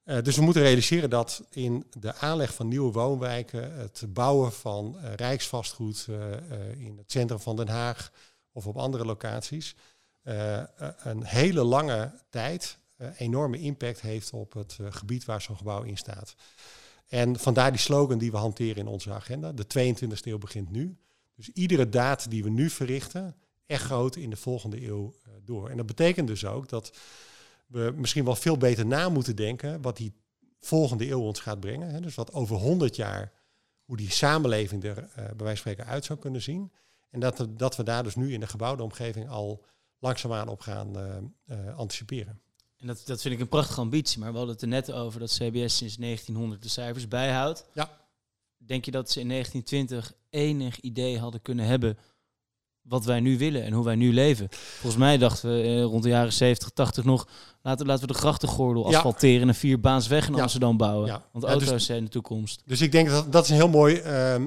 [0.04, 4.96] Uh, dus we moeten realiseren dat in de aanleg van nieuwe woonwijken, het bouwen van
[4.96, 6.16] uh, rijksvastgoed uh,
[6.78, 8.12] in het centrum van Den Haag
[8.52, 9.74] of op andere locaties,
[11.02, 12.78] een hele lange tijd
[13.16, 16.34] enorme impact heeft op het gebied waar zo'n gebouw in staat.
[17.08, 19.52] En vandaar die slogan die we hanteren in onze agenda.
[19.52, 20.96] De 22e eeuw begint nu.
[21.34, 25.70] Dus iedere daad die we nu verrichten, echt groot in de volgende eeuw door.
[25.70, 26.92] En dat betekent dus ook dat
[27.70, 30.14] we misschien wel veel beter na moeten denken wat die
[30.60, 31.90] volgende eeuw ons gaat brengen.
[31.90, 32.00] Hè.
[32.00, 33.32] Dus wat over 100 jaar,
[33.84, 36.72] hoe die samenleving er uh, bij wijze van spreken uit zou kunnen zien.
[37.10, 39.64] En dat, dat we daar dus nu in de gebouwde omgeving al
[39.98, 42.40] langzaamaan op gaan uh, uh, anticiperen.
[42.76, 45.20] En dat, dat vind ik een prachtige ambitie, maar we hadden het er net over
[45.20, 47.66] dat CBS sinds 1900 de cijfers bijhoudt.
[47.74, 47.98] Ja.
[48.56, 51.98] Denk je dat ze in 1920 enig idee hadden kunnen hebben
[52.82, 54.48] wat wij nu willen en hoe wij nu leven.
[54.50, 57.28] Volgens mij dachten we eh, rond de jaren 70, 80 nog,
[57.62, 61.06] laten, laten we de grachtengordel asfalteren en vier baans in Amsterdam bouwen.
[61.06, 61.24] Ja.
[61.32, 62.62] Want auto's dus, zijn de toekomst.
[62.66, 64.40] Dus ik denk dat dat is een heel mooi uh, uh,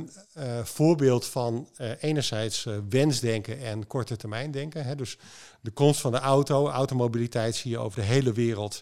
[0.63, 4.86] voorbeeld van uh, enerzijds wensdenken en korte termijn denken.
[4.86, 4.96] Hè.
[4.96, 5.17] Dus
[5.62, 8.82] de komst van de auto, automobiliteit zie je over de hele wereld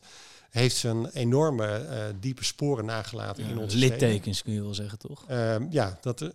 [0.51, 4.43] heeft zijn enorme uh, diepe sporen nagelaten in onze littekens steden.
[4.43, 5.25] kun je wel zeggen, toch?
[5.29, 6.29] Uh, ja, dat, uh,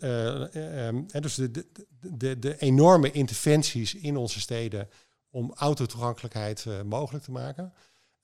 [1.21, 1.67] dus de, de,
[2.01, 4.89] de, de, enorme interventies in onze steden
[5.31, 7.73] om autotoegankelijkheid mogelijk te maken,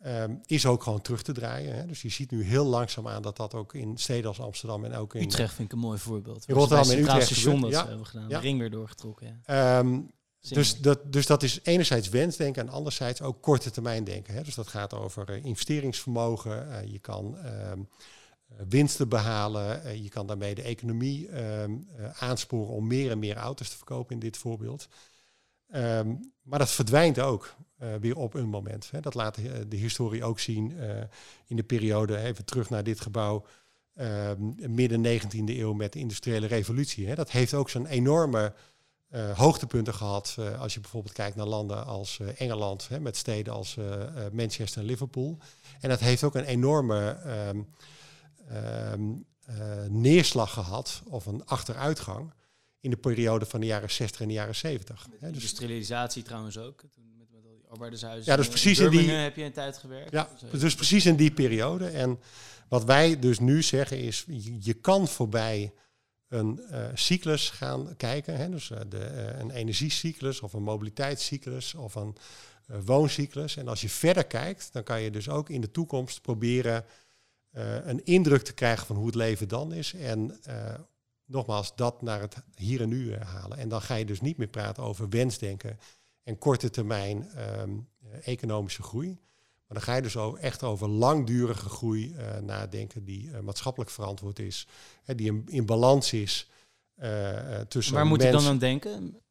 [0.07, 1.75] um, is ook gewoon terug te draaien.
[1.75, 1.87] Hè.
[1.87, 4.95] Dus je ziet nu heel langzaam aan dat dat ook in steden als Amsterdam en
[4.95, 6.49] ook in Utrecht vind ik een mooi voorbeeld.
[6.49, 7.87] In Rotterdam en Utrecht station dat ja.
[7.87, 8.37] hebben gedaan, ja.
[8.37, 9.43] de ring weer doorgetrokken.
[9.47, 9.79] Ja.
[9.79, 10.11] Um,
[10.49, 14.35] dus dat, dus dat is enerzijds wensdenken en anderzijds ook korte termijn denken.
[14.35, 14.43] Hè.
[14.43, 16.69] Dus dat gaat over uh, investeringsvermogen.
[16.69, 17.73] Uh, je kan uh,
[18.69, 20.03] winsten behalen.
[20.03, 21.73] je kan daarmee de economie ehm,
[22.19, 24.89] aansporen om meer en meer auto's te verkopen in dit voorbeeld.
[25.75, 27.57] Um, maar dat verdwijnt ook
[28.01, 28.91] weer op een moment.
[28.91, 29.01] Hè.
[29.01, 30.73] Dat laat de, de historie ook zien
[31.47, 33.47] in de periode, even terug naar dit gebouw,
[33.95, 37.07] ehm, midden 19e eeuw met de industriële revolutie.
[37.07, 37.15] Hè.
[37.15, 38.55] Dat heeft ook zo'n enorme
[39.15, 40.37] uh, hoogtepunten gehad.
[40.39, 43.77] Uh, als je bijvoorbeeld kijkt naar landen als uh, Engeland, hè, met steden als
[44.33, 45.39] Manchester en Liverpool.
[45.81, 47.19] En dat heeft ook een enorme
[47.51, 47.69] um,
[48.53, 49.25] um,
[49.89, 52.33] neerslag gehad, of een achteruitgang,
[52.81, 55.07] in de periode van de jaren 60 en de jaren 70.
[55.21, 56.81] Hè, dus industrialisatie trouwens ook.
[56.81, 58.33] Toen met, met al die arbeidershuizen.
[58.33, 59.11] Ja, dus precies in, in die.
[59.11, 60.13] heb je een tijd gewerkt.
[60.13, 61.87] Ja, dus, dus precies in die periode.
[61.87, 62.21] En
[62.69, 65.73] wat wij dus nu zeggen is, je, je kan voorbij
[66.33, 68.37] een uh, cyclus gaan kijken.
[68.37, 68.51] Hè?
[68.51, 72.17] Dus uh, de, uh, een energiecyclus of een mobiliteitscyclus of een
[72.67, 73.57] wooncyclus.
[73.57, 76.85] En als je verder kijkt, dan kan je dus ook in de toekomst proberen
[77.85, 79.95] een indruk te krijgen van hoe het leven dan is.
[79.95, 80.41] En
[81.33, 83.59] nogmaals, dat naar het hier en nu eh, halen.
[83.59, 85.79] En dan ga je dus niet meer praten over wensdenken
[86.23, 87.71] en korte termijn ehm,
[88.23, 89.21] economische groei.
[89.73, 94.67] Maar dan ga je dus ook echt over langdurige groei nadenken die maatschappelijk verantwoord is,
[95.03, 96.51] hè, die in, in balans is
[97.69, 97.95] tussen.
[97.95, 99.23] Waar moet je dan aan denken?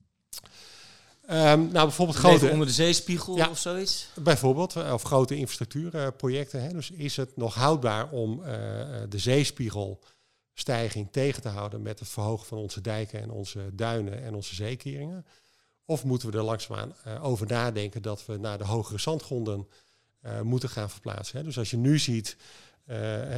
[1.32, 1.38] Um,
[1.72, 2.50] nou, bijvoorbeeld grote...
[2.50, 4.10] onder de zeespiegel of zoiets?
[4.16, 6.64] Bijvoorbeeld, eh, of grote infrastructuurprojecten.
[6.64, 6.74] Hè.
[6.74, 8.46] Dus is het nog houdbaar om uh,
[9.10, 14.36] de zeespiegelstijging tegen te houden met het verhogen van onze dijken en onze duinen en
[14.36, 15.26] onze zeekeringen?
[15.86, 19.68] Of moeten we er langzaamaan uh, over nadenken dat we naar de hogere zandgronden
[20.44, 21.38] moeten gaan verplaatsen?
[21.38, 21.44] Hè.
[21.44, 22.38] Dus als je nu ziet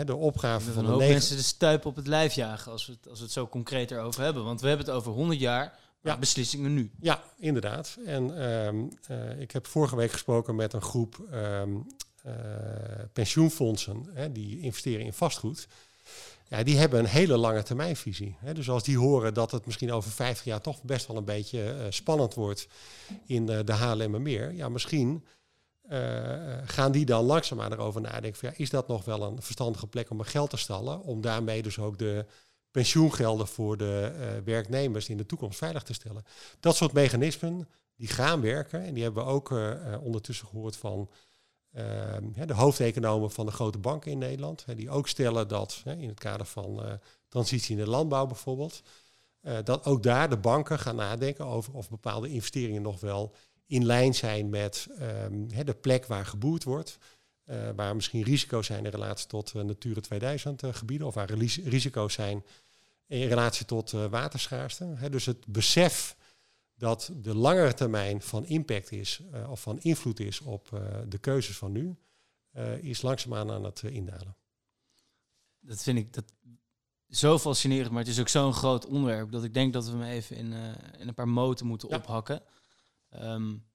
[0.06, 3.10] de opgave van, de hoop mensen de stuip op het lijf jagen als we, het,
[3.10, 4.44] als we het zo concreet erover hebben.
[4.44, 6.18] Want we hebben het over 100 jaar ja.
[6.18, 6.92] beslissingen nu.
[7.00, 7.98] Ja, inderdaad.
[8.06, 11.76] En ehm, eh, ik heb vorige week gesproken met een groep ehm,
[12.24, 12.34] eh,
[13.14, 15.68] pensioenfondsen hè, die investeren in vastgoed.
[16.48, 18.36] Ja, die hebben een hele lange termijnvisie.
[18.40, 18.54] Hè.
[18.54, 21.76] Dus als die horen dat het misschien over 50 jaar toch best wel een beetje
[21.78, 22.68] uh, spannend wordt
[23.26, 25.26] in de, de meer, ja, misschien
[26.66, 28.40] gaan die dan langzaamaan erover nadenken.
[28.40, 31.02] Van, ja, is dat nog wel een verstandige plek om mijn geld te stallen?
[31.02, 32.26] Om daarmee dus ook de
[32.74, 36.24] pensioengelden voor de uh, werknemers in de toekomst veilig te stellen.
[36.60, 41.10] Dat soort mechanismen die gaan werken en die hebben we ook uh, ondertussen gehoord van
[41.72, 46.20] ehm, de hoofdeconomen van de grote banken in Nederland, die ook stellen dat in het
[46.20, 48.82] kader van transitie in de landbouw bijvoorbeeld,
[49.64, 53.36] dat ook daar de banken gaan nadenken over of bepaalde investeringen nog wel
[53.74, 56.98] in lijn zijn met um, de plek waar geboerd wordt.
[57.46, 61.34] Uh, waar misschien risico's zijn in relatie tot uh, Natura 2000 uh, gebieden of waar
[61.64, 62.44] risico's zijn
[63.08, 65.10] in relatie tot waterschaarste.
[65.10, 66.16] dus het besef
[66.76, 71.72] dat de langere termijn van impact is of van invloed is op de keuzes van
[71.72, 71.96] nu,
[72.82, 74.36] is langzaamaan aan het indalen.
[75.60, 76.26] Dat vind ik dat
[77.10, 80.02] zo fascinerend, maar het is ook zo'n groot onderwerp dat ik denk dat we hem
[80.02, 80.54] even in,
[80.98, 81.96] in een paar moten moeten ja.
[81.96, 82.42] ophakken.
[83.22, 83.66] Um,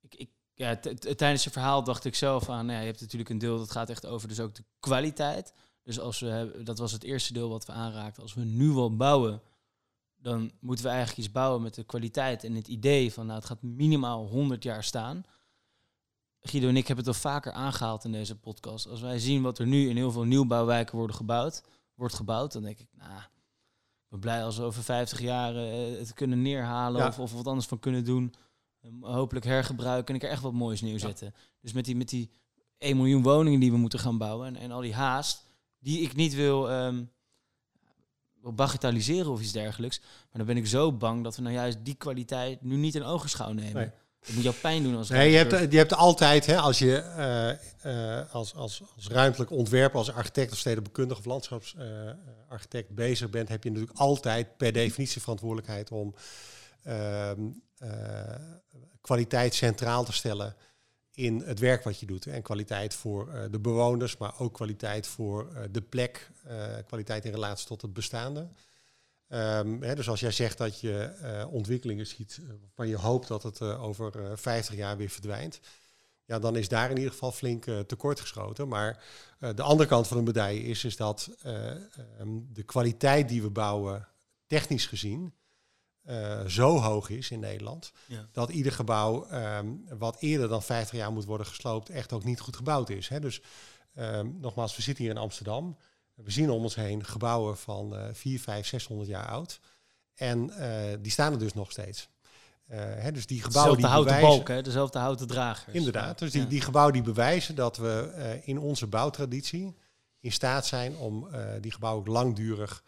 [0.00, 0.76] ik, ik, ja,
[1.16, 3.70] tijdens je verhaal dacht ik zelf aan, nou ja, je hebt natuurlijk een deel dat
[3.70, 5.52] gaat echt over dus ook de kwaliteit.
[5.82, 8.22] Dus als we, dat was het eerste deel wat we aanraakten.
[8.22, 9.42] Als we nu wel bouwen,
[10.16, 13.48] dan moeten we eigenlijk iets bouwen met de kwaliteit en het idee van nou, het
[13.48, 15.24] gaat minimaal 100 jaar staan.
[16.40, 18.86] Guido en ik hebben het al vaker aangehaald in deze podcast.
[18.86, 21.62] Als wij zien wat er nu in heel veel nieuwbouwwijken worden gebouwd,
[21.94, 25.98] wordt gebouwd, dan denk ik, nou, ik ben blij als we over 50 jaar uh,
[25.98, 28.34] het kunnen neerhalen of, of wat anders van kunnen doen.
[28.84, 31.34] Um, hopelijk hergebruiken en ik er echt wat moois neerzetten.
[31.60, 32.30] Dus met die, met die
[32.78, 35.46] 1 miljoen woningen die we moeten gaan bouwen en, en al die haast,
[35.78, 37.10] die ik niet wil, um,
[38.42, 40.00] bagatelliseren of iets dergelijks.
[40.00, 43.04] Maar dan ben ik zo bang dat we nou juist die kwaliteit nu niet in
[43.04, 43.74] ogenschouw nemen.
[43.74, 43.90] Nee.
[44.20, 47.58] Dat moet jou pijn doen als nee, je hebt, je hebt altijd, hè, als je
[47.84, 53.30] uh, uh, als, als, als ruimtelijk ontwerper, als architect of stedenbekundige of landschapsarchitect uh, bezig
[53.30, 56.14] bent, heb je natuurlijk altijd per definitie verantwoordelijkheid om
[56.82, 57.40] ehm,
[59.00, 60.56] kwaliteit centraal te stellen
[61.18, 62.26] in het werk wat je doet.
[62.26, 66.30] En kwaliteit voor uh, de bewoners, maar ook kwaliteit voor uh, de plek,
[66.86, 68.48] kwaliteit in relatie tot het bestaande.
[69.28, 73.62] Um, hè, dus als jij zegt dat je ontwikkelingen ziet waarvan je hoopt dat het
[73.62, 75.60] over 50 jaar weer verdwijnt,
[76.24, 78.68] ja, dan is daar in ieder geval flink tekort geschoten.
[78.68, 79.04] Maar
[79.38, 81.30] de andere kant van de medaille is, is dat
[82.20, 84.08] um, de kwaliteit die we bouwen,
[84.46, 85.34] technisch gezien,
[86.08, 87.92] uh, zo hoog is in Nederland,
[88.32, 92.40] dat ieder gebouw um, wat eerder dan 50 jaar moet worden gesloopt, echt ook niet
[92.40, 93.08] goed gebouwd is.
[93.08, 93.20] Hè.
[93.20, 93.40] Dus
[93.98, 95.76] um, nogmaals, we zitten hier in Amsterdam.
[96.14, 99.60] We zien om ons heen gebouwen van uh, 4, 5, 600 jaar oud.
[100.14, 100.66] En uh,
[101.00, 102.08] die staan er dus nog steeds.
[102.70, 104.62] Uh, hè, dus die gebouwen Dezelfde die houten balk, hè?
[104.62, 105.74] dezelfde houten dragers.
[105.76, 109.76] Inderdaad, dus die, die gebouwen die bewijzen dat we in onze bouwtraditie
[110.20, 111.28] in staat zijn om
[111.60, 112.82] die gebouwen langdurig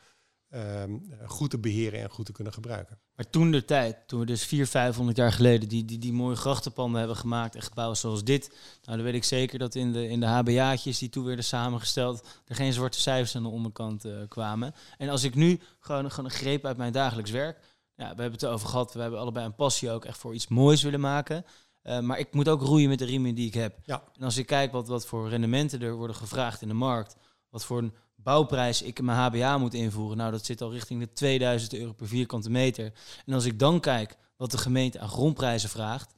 [0.54, 2.98] um, goed te beheren en goed te kunnen gebruiken.
[3.14, 6.36] Maar toen de tijd, toen we dus 400, 500 jaar geleden die, die, die mooie
[6.36, 8.48] grachtenpanden hebben gemaakt en gebouwen zoals dit,
[8.82, 12.28] nou dan weet ik zeker dat in de, in de HBA'tjes die toen werden samengesteld,
[12.46, 14.74] er geen zwarte cijfers aan de onderkant uh, kwamen.
[14.98, 17.58] En als ik nu gewoon, gewoon een greep uit mijn dagelijks werk,
[17.94, 20.48] ja, we hebben het erover gehad, we hebben allebei een passie ook echt voor iets
[20.48, 21.44] moois willen maken.
[21.82, 23.78] Uh, maar ik moet ook roeien met de riemen die ik heb.
[23.84, 24.02] Ja.
[24.16, 27.16] En als ik kijk wat, wat voor rendementen er worden gevraagd in de markt,
[27.50, 31.12] wat voor een bouwprijs ik mijn HBA moet invoeren, nou dat zit al richting de
[31.12, 32.92] 2000 euro per vierkante meter.
[33.26, 36.14] En als ik dan kijk wat de gemeente aan grondprijzen vraagt,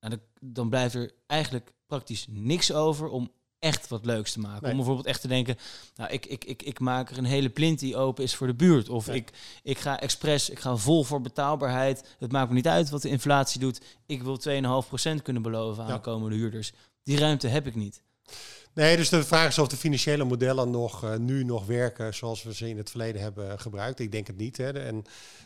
[0.00, 4.70] nou, dan, dan blijft er eigenlijk praktisch niks over om echt wat leuks te maken.
[4.70, 5.56] Om bijvoorbeeld echt te denken,
[5.94, 8.54] nou, ik, ik, ik, ik maak er een hele plint die open is voor de
[8.54, 8.88] buurt.
[8.88, 9.32] Of ik,
[9.62, 12.16] ik ga expres, ik ga vol voor betaalbaarheid.
[12.18, 13.80] Het maakt me niet uit wat de inflatie doet.
[14.06, 16.72] Ik wil 2,5% kunnen beloven aan de komende huurders.
[17.02, 18.02] Die ruimte heb ik niet.
[18.74, 22.42] Nee, dus de vraag is of de financiële modellen nog, uh, nu nog werken zoals
[22.42, 23.98] we ze in het verleden hebben gebruikt.
[23.98, 24.56] Ik denk het niet.
[24.56, 24.70] Hè.
[24.70, 25.04] En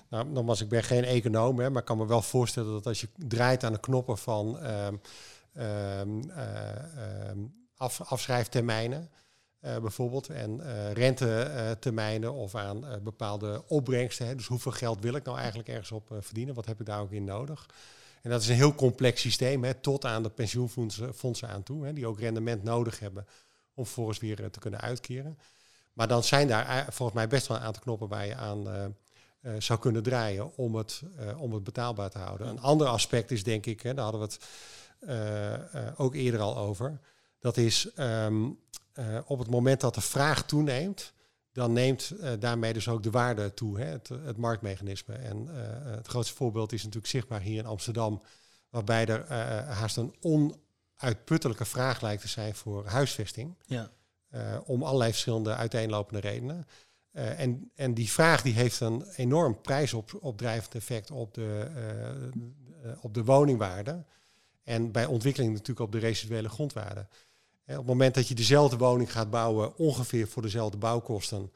[0.08, 3.00] nou, nogmaals, ik ben geen econoom, hè, maar ik kan me wel voorstellen dat als
[3.00, 5.00] je draait aan de knoppen van um,
[5.62, 9.10] um, af, afschrijftermijnen,
[9.60, 14.26] uh, bijvoorbeeld, en uh, rentetermijnen of aan bepaalde opbrengsten.
[14.26, 14.34] Hè.
[14.34, 16.54] Dus hoeveel geld wil ik nou eigenlijk ergens op verdienen?
[16.54, 17.66] Wat heb ik daar ook in nodig?
[18.22, 21.92] En dat is een heel complex systeem, hè, tot aan de pensioenfondsen aan toe, hè,
[21.92, 23.26] die ook rendement nodig hebben
[23.74, 25.38] om vervolgens weer te kunnen uitkeren.
[25.92, 29.54] Maar dan zijn daar volgens mij best wel een aantal knoppen waar je aan uh,
[29.58, 31.02] zou kunnen draaien om het,
[31.36, 32.48] om het betaalbaar te houden.
[32.48, 37.00] Een ander aspect is denk ik, hè, daar hadden we het ook eerder al over,
[37.40, 38.58] dat is um,
[39.24, 41.12] op het moment dat de vraag toeneemt,
[41.52, 45.14] dan neemt daarmee dus ook de waarde toe, hè, het, het marktmechanisme.
[45.14, 45.46] En
[45.84, 48.22] het grootste voorbeeld is natuurlijk zichtbaar hier in Amsterdam,
[48.70, 49.32] waarbij er
[49.72, 53.56] haast een onuitputtelijke vraag lijkt te zijn voor huisvesting.
[53.66, 53.90] Ja.
[54.64, 56.66] om allerlei verschillende uiteenlopende redenen.
[57.12, 61.70] En, en die vraag die heeft een enorm prijsopdrijvend effect op de,
[63.00, 64.04] op de woningwaarde.
[64.62, 67.06] En bij ontwikkeling natuurlijk op de residuele grondwaarde.
[67.66, 71.52] Op het moment dat je dezelfde woning gaat bouwen, ongeveer voor dezelfde bouwkosten,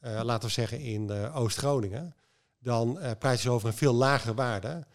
[0.00, 2.14] uh, laten we zeggen in Oost-Groningen,
[2.58, 4.86] dan praat je over een veel lagere waarde,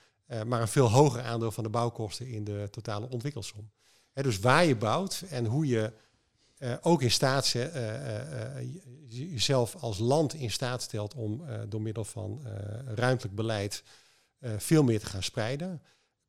[0.45, 3.71] maar een veel hoger aandeel van de bouwkosten in de totale ontwikkelsom.
[4.13, 5.93] dus waar je bouwt en hoe je
[6.59, 7.65] uh, ook in staat uh,
[9.07, 12.41] jezelf als land in staat stelt om door middel van
[12.85, 13.83] ruimtelijk beleid
[14.57, 15.81] veel meer te gaan spreiden.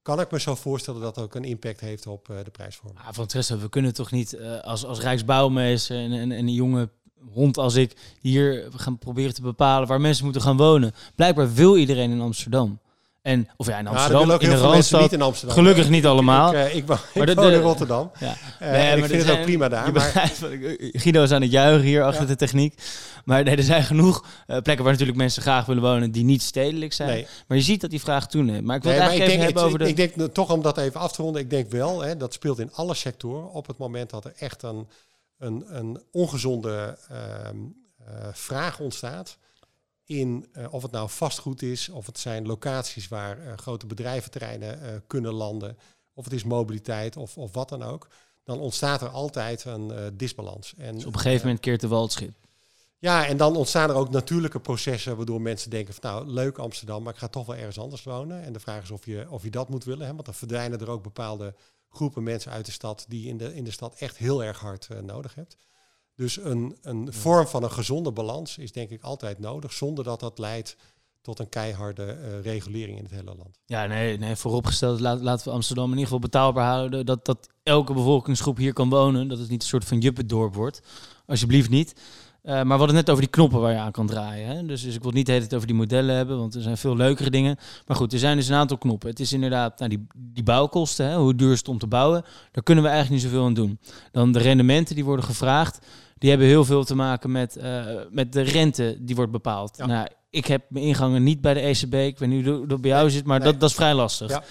[0.07, 3.01] Kan ik me zo voorstellen dat dat ook een impact heeft op de prijsvorming?
[3.07, 6.88] Ah, van Tressa, we kunnen toch niet als, als Rijksbouwmeester en, en, en een jonge
[7.33, 10.95] hond als ik hier gaan proberen te bepalen waar mensen moeten gaan wonen.
[11.14, 12.79] Blijkbaar wil iedereen in Amsterdam.
[13.26, 15.00] En, of ja, in Amsterdam, ja, in de Randstad.
[15.00, 15.56] Niet in Amsterdam.
[15.56, 16.54] Gelukkig niet allemaal.
[16.54, 18.10] Ik, ik, woon, maar ik woon in Rotterdam.
[18.18, 18.34] Ja.
[18.62, 19.92] Uh, nee, en ik vind het ook prima daar.
[19.92, 20.32] Maar...
[20.92, 22.28] Guido is aan het juichen hier achter ja.
[22.28, 22.82] de techniek.
[23.24, 26.42] Maar nee, er zijn genoeg uh, plekken waar natuurlijk mensen graag willen wonen die niet
[26.42, 27.08] stedelijk zijn.
[27.08, 27.26] Nee.
[27.46, 28.64] Maar je ziet dat die vraag toeneemt.
[28.64, 29.88] Maar ik wil nee, het eigenlijk even hebben over de...
[29.88, 32.58] Ik denk, toch om dat even af te ronden, ik denk wel, hè, dat speelt
[32.58, 34.88] in alle sectoren op het moment dat er echt een,
[35.38, 36.98] een, een ongezonde
[38.32, 39.36] vraag ontstaat
[40.07, 44.83] in uh, of het nou vastgoed is, of het zijn locaties waar uh, grote bedrijventerreinen
[44.83, 45.79] uh, kunnen landen,
[46.14, 48.09] of het is mobiliteit of, of wat dan ook,
[48.45, 50.75] dan ontstaat er altijd een disbalans.
[50.77, 52.35] En, dus op een gegeven moment keert de wal het schip.
[52.99, 57.03] Ja, en dan ontstaan er ook natuurlijke processen waardoor mensen denken van nou, leuk Amsterdam,
[57.03, 58.42] maar ik ga toch wel ergens anders wonen.
[58.42, 60.81] En de vraag is of je, of je dat moet willen, hè, want dan verdwijnen
[60.81, 61.55] er ook bepaalde
[61.90, 64.59] groepen mensen uit de stad die je in de, in de stad echt heel erg
[64.59, 65.57] hard nodig hebt.
[66.16, 70.20] Dus een, een vorm van een gezonde balans is denk ik altijd nodig, zonder dat
[70.20, 70.76] dat leidt
[71.20, 73.59] tot een keiharde uh, regulering in het hele land.
[73.64, 77.07] Ja, nee, nee vooropgesteld, laat, laten we Amsterdam in ieder geval betaalbaar houden.
[77.07, 79.29] Dat, dat elke bevolkingsgroep hier kan wonen.
[79.29, 80.81] Dat het niet een soort van juppendorp wordt.
[81.26, 81.94] Alsjeblieft niet.
[82.42, 84.48] Uh, maar we hadden het net over die knoppen waar je aan kan draaien.
[84.48, 84.66] Hè?
[84.66, 87.31] Dus, dus ik wil niet het over die modellen hebben, want er zijn veel leukere
[87.31, 87.57] dingen.
[87.87, 89.11] Maar goed, er zijn dus een aantal knoppen.
[89.11, 91.16] Het is inderdaad nou, die, die bouwkosten, hè?
[91.16, 92.24] hoe duur is het om te bouwen.
[92.52, 93.79] Daar kunnen we eigenlijk niet zoveel aan doen.
[94.12, 95.87] Dan de rendementen die worden gevraagd
[96.18, 99.76] die hebben heel veel te maken met, uh, met de rente die wordt bepaald.
[99.76, 99.87] Ja.
[99.87, 101.94] Nou, ik heb mijn ingangen niet bij de ECB.
[101.94, 103.50] Ik weet niet hoe dat bij jou nee, zit, maar nee.
[103.50, 104.31] dat, dat is vrij lastig.
[104.31, 104.42] Ja.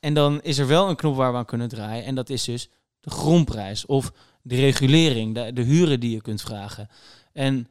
[0.00, 2.04] En dan is er wel een knop waar we aan kunnen draaien.
[2.04, 2.68] En dat is dus
[3.00, 4.12] de grondprijs of
[4.42, 6.88] de regulering, de, de huren die je kunt vragen.
[7.32, 7.68] En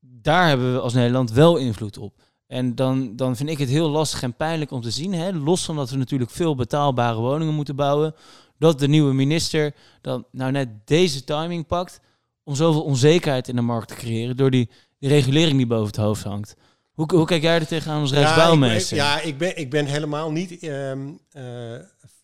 [0.00, 2.14] daar hebben we als Nederland wel invloed op.
[2.46, 5.64] En dan, dan vind ik het heel lastig en pijnlijk om te zien, hè, los
[5.64, 8.14] van dat we natuurlijk veel betaalbare woningen moeten bouwen,
[8.58, 12.00] dat de nieuwe minister dan nou net deze timing pakt
[12.44, 15.96] om zoveel onzekerheid in de markt te creëren door die, die regulering die boven het
[15.96, 16.54] hoofd hangt.
[16.92, 18.96] Hoe, hoe kijk jij er tegenaan als Rijksbouwmeester?
[18.96, 20.62] Ja, ik ben, ik ben helemaal niet...
[20.62, 21.78] Um, uh,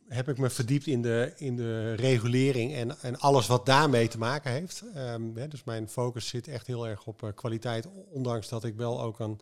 [0.09, 4.19] heb ik me verdiept in de, in de regulering en, en alles wat daarmee te
[4.19, 4.85] maken heeft.
[4.97, 8.77] Um, hè, dus mijn focus zit echt heel erg op uh, kwaliteit, ondanks dat ik
[8.77, 9.41] wel ook een,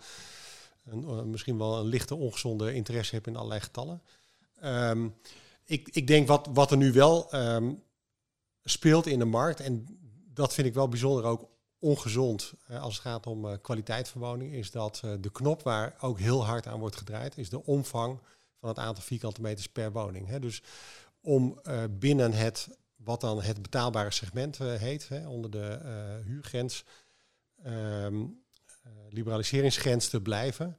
[0.85, 4.03] een uh, misschien wel een lichte ongezonde interesse heb in allerlei getallen.
[4.65, 5.15] Um,
[5.65, 7.31] ik, ik denk wat, wat er nu wel
[8.65, 9.87] speelt in de markt, en
[10.37, 14.21] dat vind ik wel bijzonder ook ongezond uh, als het gaat om uh, kwaliteit van
[14.21, 17.65] woning, is dat uh, de knop waar ook heel hard aan wordt gedraaid, is de
[17.65, 18.21] omvang
[18.61, 20.37] van het aantal vierkante meters per woning.
[20.37, 20.63] Dus
[21.21, 25.81] om binnen het, wat dan het betaalbare segment heet, onder de
[26.25, 26.85] huurgrens,
[27.67, 28.45] um,
[29.09, 30.79] liberaliseringsgrens te blijven,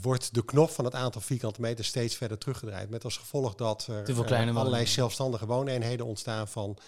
[0.00, 2.90] wordt de knop van het aantal vierkante meters steeds verder teruggedraaid.
[2.90, 6.78] Met als gevolg dat er allerlei zelfstandige wooneenheden ontstaan van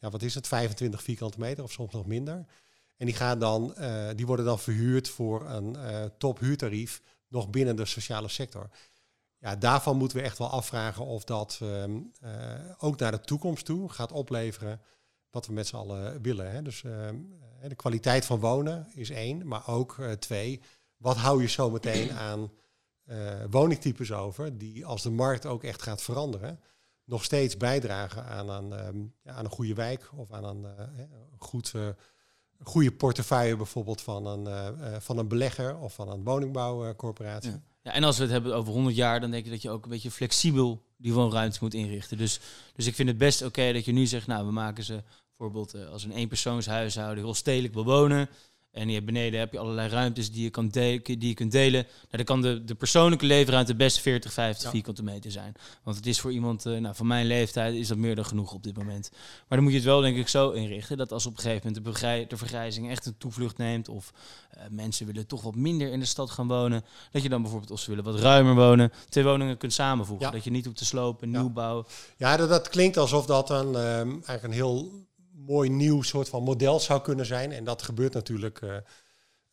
[0.00, 2.46] ja, wat is het, 25 vierkante meter of soms nog minder.
[2.96, 7.76] En die, gaan dan, uh, die worden dan verhuurd voor een uh, tophuurtarief nog binnen
[7.76, 8.70] de sociale sector.
[9.38, 12.30] Ja, daarvan moeten we echt wel afvragen of dat um, uh,
[12.78, 14.80] ook naar de toekomst toe gaat opleveren
[15.30, 16.50] wat we met z'n allen willen.
[16.50, 16.62] Hè.
[16.62, 17.16] Dus ehm,
[17.68, 20.60] de kwaliteit van wonen is één, maar ook twee,
[20.96, 22.50] wat hou je zo meteen aan
[23.50, 26.60] woningtypes over, die als de markt ook echt gaat veranderen,
[27.04, 30.66] nog steeds bijdragen aan een, ehm, aan een goede wijk of aan een
[31.38, 31.72] goed
[32.64, 37.50] goede portefeuille bijvoorbeeld van een, uh, van een belegger of van een woningbouwcorporatie.
[37.82, 37.92] Ja.
[37.92, 39.90] en als we het hebben over 100 jaar, dan denk ik dat je ook een
[39.90, 42.18] beetje flexibel die woonruimte moet inrichten.
[42.18, 42.40] Dus,
[42.74, 45.02] dus ik vind het best oké dat je nu zegt, nou, we maken ze
[45.36, 48.28] bijvoorbeeld als een eenpersoonshuishouden heel stedelijk wil wonen.
[48.74, 51.82] En hier beneden heb je allerlei ruimtes die je, kan die je kunt delen.
[51.82, 55.54] Nou, dan kan de, de persoonlijke leefruimte best 40, 50 vierkante meter zijn.
[55.82, 58.52] Want het is voor iemand uh, nou, van mijn leeftijd is dat meer dan genoeg
[58.52, 59.10] op dit moment.
[59.12, 61.72] Maar dan moet je het wel denk ik zo inrichten dat als op een gegeven
[61.72, 64.12] moment de, de vergrijzing echt een toevlucht neemt of
[64.56, 67.70] uh, mensen willen toch wat minder in de stad gaan wonen, dat je dan bijvoorbeeld
[67.70, 70.32] als ze willen wat ruimer wonen, twee woningen kunt samenvoegen.
[70.32, 71.84] Dat je niet hoeft te slopen, nieuw bouwen.
[72.16, 76.42] Ja, dat, dat klinkt alsof dat een, um, eigenlijk een heel mooi nieuw soort van
[76.42, 77.52] model zou kunnen zijn.
[77.52, 78.76] En dat gebeurt natuurlijk uh,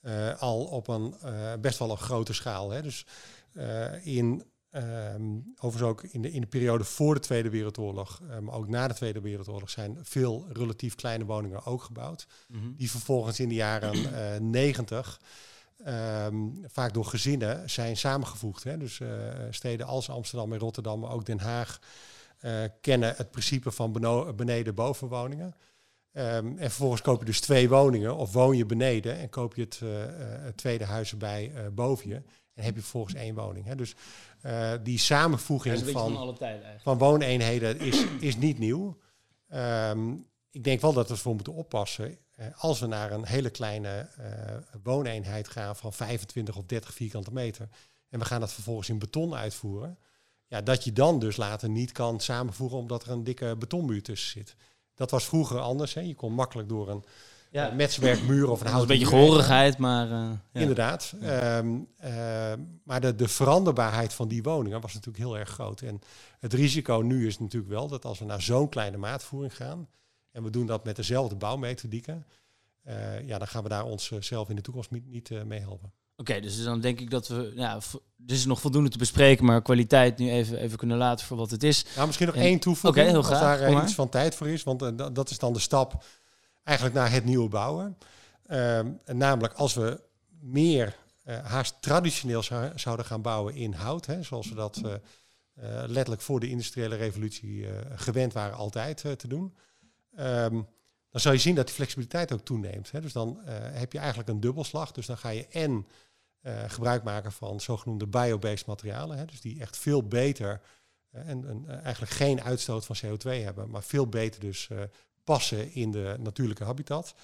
[0.02, 2.70] uh, al op een uh, best wel een grote schaal.
[2.70, 2.82] Hè.
[2.82, 3.06] Dus
[4.04, 8.68] in, um, overigens ook in de, in de periode voor de Tweede Wereldoorlog, maar ook
[8.68, 12.28] na de Tweede Wereldoorlog, zijn veel relatief kleine woningen ook gebouwd.
[12.48, 12.76] Mm -hmm.
[12.78, 15.20] Die vervolgens in de jaren negentig
[15.88, 18.64] Um, vaak door gezinnen zijn samengevoegd.
[18.64, 18.78] Hè.
[18.78, 19.02] Dus
[19.50, 21.80] steden als Amsterdam en Rotterdam, maar ook Den Haag,
[22.42, 23.92] uh, kennen het principe van
[24.36, 25.56] beneden-bovenwoningen.
[26.14, 29.62] Um, en vervolgens koop je dus twee woningen of woon je beneden en koop je
[29.62, 29.90] het, uh,
[30.44, 32.16] het tweede huis erbij uh, boven je.
[32.54, 33.66] En heb je vervolgens één woning.
[33.66, 33.76] Hè.
[33.76, 33.96] Dus
[34.46, 38.98] uh, die samenvoeging van, van, alle tijden van wooneenheden is, is niet nieuw.
[39.54, 42.18] Um, ik denk wel dat we ervoor moeten oppassen.
[42.56, 44.10] als we naar een hele kleine
[44.84, 47.70] wooneenheid gaan van 25 of 30 vierkante meter.
[48.10, 49.98] En we gaan dat vervolgens in beton uitvoeren.
[50.48, 54.32] Ja, dat je dan dus later niet kan samenvoegen omdat er een dikke betonmuur tussen
[54.32, 54.56] zit.
[54.96, 55.94] Dat was vroeger anders.
[55.94, 56.02] Hè.
[56.02, 57.04] Je kon makkelijk door een
[57.52, 57.70] ja.
[57.70, 60.08] uh, metswerkmuur of een houten Een beetje gehorigheid, maar...
[60.08, 60.60] Uh, ja.
[60.60, 61.14] Inderdaad.
[61.20, 61.58] Ja.
[61.58, 65.82] Um, uh, maar de, de veranderbaarheid van die woningen was natuurlijk heel erg groot.
[65.82, 66.02] En
[66.40, 69.88] het risico nu is natuurlijk wel dat als we naar zo'n kleine maatvoering gaan...
[70.32, 72.26] en we doen dat met dezelfde bouwmethodieken...
[73.26, 75.94] ja, dan gaan we daar onszelf in de toekomst niet, niet mee helpen.
[76.22, 77.76] Oké, okay, dus dan denk ik dat we, ja,
[78.28, 81.52] er is nog voldoende te bespreken, maar kwaliteit nu even, even kunnen laten voor wat
[81.52, 81.86] het is.
[81.96, 84.36] Nou, misschien nog en, één toevoeging, okay, heel graag, als daar uh, iets van tijd
[84.36, 86.04] voor is, want uh, dat is dan de stap
[86.64, 87.98] eigenlijk naar het nieuwe bouwen.
[88.48, 90.02] Uh, namelijk als we
[90.40, 94.82] meer uh, haast traditioneel zou, zouden gaan bouwen in hout, hè, zoals we dat
[95.86, 99.56] letterlijk voor de industriële revolutie gewend waren altijd te doen.
[100.20, 100.68] Um,
[101.10, 102.92] dan zal je zien dat die flexibiliteit ook toeneemt.
[102.92, 103.02] Hè.
[103.02, 104.92] Dus dan heb je eigenlijk een dubbelslag.
[104.92, 105.88] Dus dan ga je en
[106.42, 109.18] uh, gebruik maken van zogenoemde biobased materialen.
[109.18, 110.62] Hè, dus die echt veel beter
[111.12, 114.70] uh, en, uh, eigenlijk geen uitstoot van CO2 hebben, maar veel beter dus
[115.24, 117.16] passen in de natuurlijke habitat.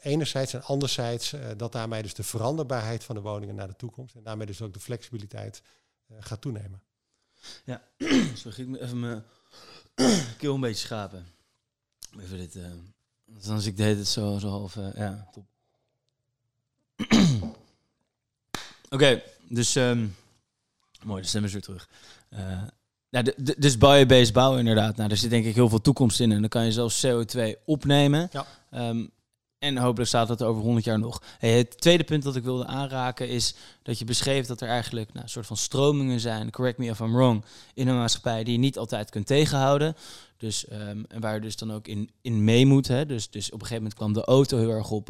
[0.00, 4.22] enerzijds en anderzijds dat daarmee dus de veranderbaarheid van de woningen naar de toekomst en
[4.22, 5.62] daarmee dus ook de flexibiliteit
[6.18, 6.82] gaat toenemen.
[7.64, 7.82] Ja,
[8.34, 9.24] sorry, ik even mijn
[10.38, 11.26] keel een beetje schapen.
[12.20, 12.58] Even dit,
[13.24, 15.44] dan ik deed het zo, zo half, ja, top.
[18.92, 20.16] Oké, dus um,
[21.04, 21.88] mooi, de stem is weer terug.
[22.30, 22.38] Uh,
[23.10, 24.96] nou, de, de, dus biobased bouwen inderdaad.
[24.96, 26.32] Nou, daar zit denk ik heel veel toekomst in.
[26.32, 28.30] En dan kan je zelfs CO2 opnemen.
[28.32, 28.46] Ja.
[28.88, 29.10] Um,
[29.58, 31.22] en hopelijk staat dat over 100 jaar nog.
[31.38, 35.12] Hey, het tweede punt dat ik wilde aanraken is dat je beschreef dat er eigenlijk
[35.12, 38.52] nou, een soort van stromingen zijn, correct me if I'm wrong, in een maatschappij die
[38.52, 39.96] je niet altijd kunt tegenhouden.
[40.36, 42.88] Dus, um, en waar je dus dan ook in, in mee moet.
[42.88, 43.06] Hè.
[43.06, 45.08] Dus, dus op een gegeven moment kwam de auto heel erg op.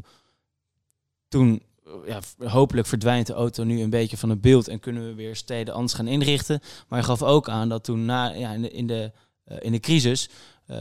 [1.29, 1.63] Toen
[2.07, 5.37] ja, hopelijk verdwijnt de auto nu een beetje van het beeld en kunnen we weer
[5.37, 6.61] steden anders gaan inrichten.
[6.61, 9.13] Maar hij gaf ook aan dat toen na, ja, in, de, in, de,
[9.47, 10.29] uh, in de crisis
[10.67, 10.79] uh,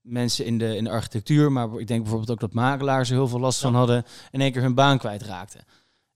[0.00, 3.28] mensen in de, in de architectuur, maar ik denk bijvoorbeeld ook dat makelaars er heel
[3.28, 3.66] veel last ja.
[3.66, 5.64] van hadden, in één keer hun baan kwijtraakten.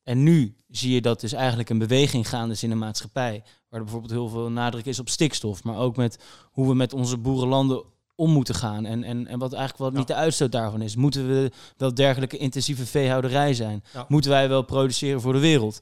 [0.02, 3.78] En nu zie je dat dus eigenlijk een beweging gaande is in de maatschappij, waar
[3.78, 6.18] er bijvoorbeeld heel veel nadruk is op stikstof, maar ook met
[6.50, 7.84] hoe we met onze boerenlanden
[8.16, 8.84] om moeten gaan.
[8.84, 9.98] En, en, en wat eigenlijk wat ja.
[9.98, 10.96] niet de uitstoot daarvan is.
[10.96, 13.84] Moeten we wel dergelijke intensieve veehouderij zijn?
[13.92, 14.04] Ja.
[14.08, 15.80] Moeten wij wel produceren voor de wereld?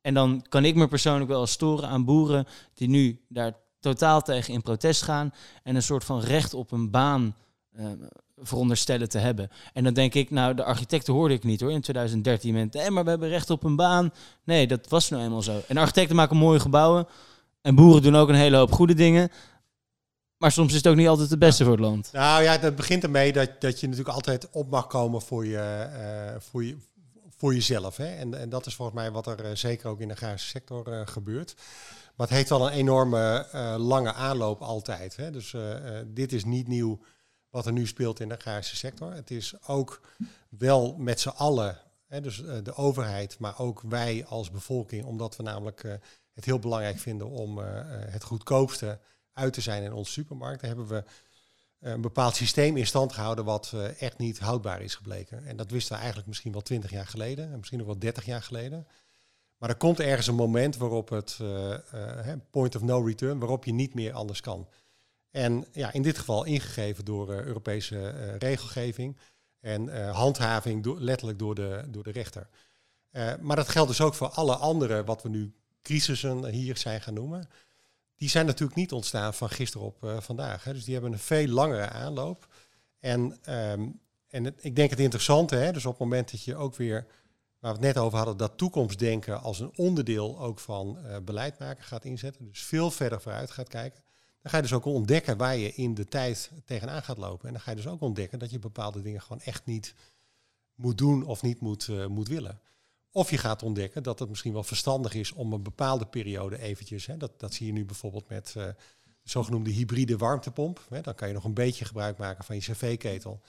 [0.00, 4.54] En dan kan ik me persoonlijk wel storen aan boeren die nu daar totaal tegen
[4.54, 7.34] in protest gaan en een soort van recht op een baan
[7.78, 7.86] uh,
[8.36, 9.50] veronderstellen te hebben.
[9.72, 12.90] En dan denk ik, nou, de architecten hoorde ik niet hoor in 2013 met, hey,
[12.90, 14.12] maar we hebben recht op een baan.
[14.44, 15.60] Nee, dat was nou eenmaal zo.
[15.68, 17.06] En architecten maken mooie gebouwen
[17.62, 19.30] en boeren doen ook een hele hoop goede dingen.
[20.38, 22.12] Maar soms is het ook niet altijd het beste voor het land.
[22.12, 25.88] Nou ja, dat begint ermee dat, dat je natuurlijk altijd op mag komen voor, je,
[26.34, 26.76] uh, voor, je,
[27.36, 27.96] voor jezelf.
[27.96, 28.16] Hè?
[28.16, 30.88] En, en dat is volgens mij wat er uh, zeker ook in de agrarische sector
[30.88, 31.54] uh, gebeurt.
[32.16, 33.46] Maar het heeft wel een enorme
[33.78, 35.16] lange aanloop altijd.
[35.16, 35.30] Hè?
[35.30, 35.54] Dus
[36.06, 37.00] dit is niet nieuw
[37.50, 39.12] wat er nu speelt in de agrarische sector.
[39.12, 40.00] Het is ook
[40.48, 45.36] wel met z'n allen, hè, dus eh, de overheid, maar ook wij als bevolking, omdat
[45.36, 45.92] we namelijk eh,
[46.34, 48.98] het heel belangrijk vinden om eh, eh, het goedkoopste
[49.38, 51.04] uit te zijn in onze supermarkten, hebben we
[51.78, 55.46] eh, een bepaald systeem in stand gehouden wat eh, echt niet houdbaar is gebleken.
[55.46, 58.24] En dat wisten we eigenlijk misschien wel twintig jaar geleden, en misschien nog wel dertig
[58.24, 58.86] jaar geleden.
[59.58, 63.72] Maar er komt ergens een moment waarop het eh, point of no return, waarop je
[63.72, 64.68] niet meer anders kan.
[65.30, 69.16] En ja, in dit geval ingegeven door Europese regelgeving
[69.60, 72.48] en handhaving letterlijk door de, door de rechter.
[73.40, 77.14] Maar dat geldt dus ook voor alle andere, wat we nu crisissen hier zijn gaan
[77.14, 77.48] noemen.
[78.18, 80.64] Die zijn natuurlijk niet ontstaan van gisteren op eh, vandaag.
[80.64, 80.72] Hè.
[80.72, 82.48] Dus die hebben een veel langere aanloop.
[82.98, 83.88] En, ehm,
[84.28, 87.06] en ik denk het interessante, hè, dus op het moment dat je ook weer,
[87.58, 91.58] waar we het net over hadden, dat toekomstdenken als een onderdeel ook van eh, beleid
[91.58, 92.44] maken gaat inzetten.
[92.44, 94.02] Dus veel verder vooruit gaat kijken.
[94.42, 97.46] Dan ga je dus ook ontdekken waar je in de tijd tegenaan gaat lopen.
[97.46, 99.94] En dan ga je dus ook ontdekken dat je bepaalde dingen gewoon echt niet
[100.74, 102.60] moet doen of niet moet, eh, moet willen.
[103.12, 107.06] Of je gaat ontdekken dat het misschien wel verstandig is om een bepaalde periode eventjes,
[107.06, 108.64] hè, dat, dat zie je nu bijvoorbeeld met eh,
[109.22, 110.86] de zogenoemde hybride warmtepomp.
[110.88, 113.40] Hè, dan kan je nog een beetje gebruik maken van je cv-ketel.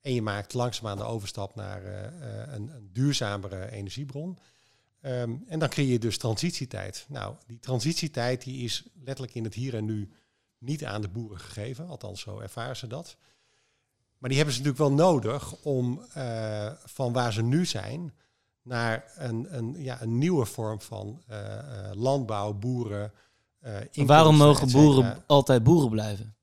[0.00, 4.38] En je maakt langzaamaan de overstap naar eh, eh, een, een duurzamere energiebron.
[5.00, 7.06] Ehm, en dan creëer je dus transitietijd.
[7.08, 10.10] Nou, die transitietijd die is letterlijk in het hier en nu
[10.58, 11.86] niet aan de boeren gegeven.
[11.86, 13.16] Althans, zo ervaren ze dat.
[14.18, 16.06] Maar die hebben ze natuurlijk wel nodig om
[16.84, 18.12] van waar ze nu zijn
[18.64, 23.12] naar een, een, ja, een nieuwe vorm van eh, eh, landbouw, boeren.
[23.62, 26.34] inkomsten, Waarom mogen boeren altijd boeren blijven?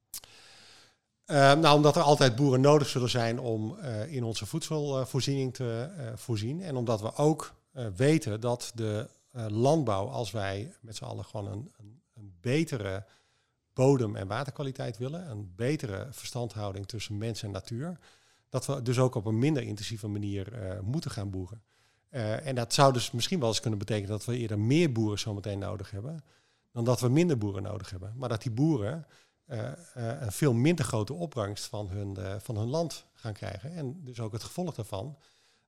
[1.25, 6.61] Nou, omdat er altijd boeren nodig zullen zijn om in onze voedselvoorziening te voorzien.
[6.61, 7.53] En omdat we ook
[7.95, 13.05] weten dat de landbouw, als wij met z'n allen gewoon een, een, een betere
[13.73, 17.99] bodem- en waterkwaliteit willen, een betere verstandhouding tussen mens en natuur,
[18.49, 20.47] dat we dus ook op een minder intensieve manier
[20.83, 21.61] moeten gaan boeren.
[22.11, 25.19] Eh, en dat zou dus misschien wel eens kunnen betekenen dat we eerder meer boeren
[25.19, 26.23] zometeen nodig hebben,
[26.71, 28.13] dan dat we minder boeren nodig hebben.
[28.15, 29.05] Maar dat die boeren
[29.45, 33.73] eh, eh, een veel minder grote opbrengst van hun, van hun land gaan krijgen.
[33.75, 35.17] En dus ook het gevolg daarvan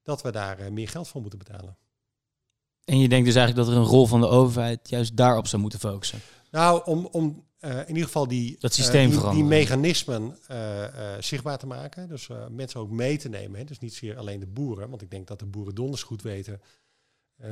[0.02, 1.78] dat we daar meer geld voor moeten betalen.
[2.86, 5.62] En je denkt dus eigenlijk dat er een rol van de overheid juist daarop zou
[5.62, 6.20] moeten focussen.
[6.52, 10.86] Nou, om, om eh, in ieder geval die, Dat eh, die, mechanismen eh,
[11.20, 12.10] zichtbaar te maken.
[12.10, 13.60] Dus mensen ook mee te nemen.
[13.60, 13.66] Hè.
[13.66, 14.90] Dus niet zozeer alleen de boeren.
[14.90, 16.62] Want ik denk dat de boeren donders goed weten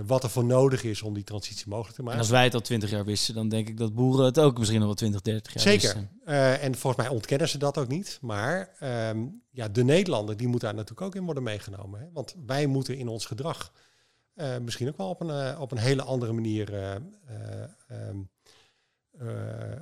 [0.05, 2.20] wat er voor nodig is om die transitie mogelijk te En maken.
[2.20, 4.80] als wij het al twintig jaar wisten, dan denk ik dat boeren het ook misschien
[4.80, 5.82] nog wel 20, 30 jaar Zeker.
[5.82, 6.09] wisten.
[6.26, 8.18] Eh, en volgens mij ontkennen ze dat ook niet.
[8.22, 11.99] Maar ehm, ja, de Nederlander die moet daar natuurlijk ook in worden meegenomen.
[11.99, 12.05] Hè?
[12.14, 13.72] Want wij moeten in ons gedrag
[14.62, 16.74] misschien ook wel op een, op een hele andere manier.
[16.74, 18.18] eh, eh, ehm,
[19.20, 19.82] eh,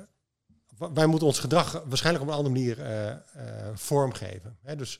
[0.93, 3.19] wij moeten ons gedrag waarschijnlijk op een andere manier eh, eh,
[3.73, 4.57] vormgeven.
[4.61, 4.75] Hè?
[4.75, 4.99] Dus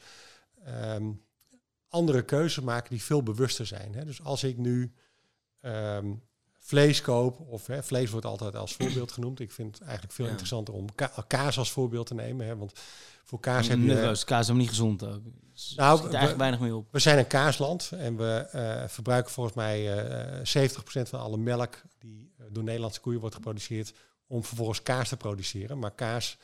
[0.66, 1.12] ehm,
[1.88, 3.94] andere keuzes maken die veel bewuster zijn.
[3.96, 4.06] Hè?
[4.06, 4.94] Dus als ik nu
[5.62, 6.14] ehm,
[6.60, 9.40] vlees koop, of hè, vlees wordt altijd als voorbeeld genoemd.
[9.40, 10.32] Ik vind het eigenlijk veel Ja.
[10.32, 12.46] interessanter om ka- kaas als voorbeeld te nemen.
[12.46, 12.56] Hè?
[12.58, 12.72] Want
[13.24, 13.96] voor kaas heb je...
[13.96, 15.22] Kaas is helemaal niet gezond ook.
[15.54, 16.88] Dus Nou, er zit eigenlijk we- weinig mee op.
[16.92, 19.98] We zijn een kaasland en we eh, verbruiken volgens mij
[20.44, 23.94] eh 70% van alle melk die eh, door Nederlandse koeien wordt geproduceerd
[24.30, 25.80] om vervolgens kaas te produceren.
[25.80, 26.38] Maar kaas,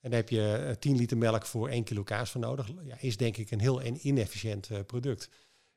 [0.00, 2.96] en daar heb je eh, 10 liter melk voor 1 kilo kaas voor nodig, ja,
[3.00, 5.28] is denk ik een heel en inefficiënt eh, product.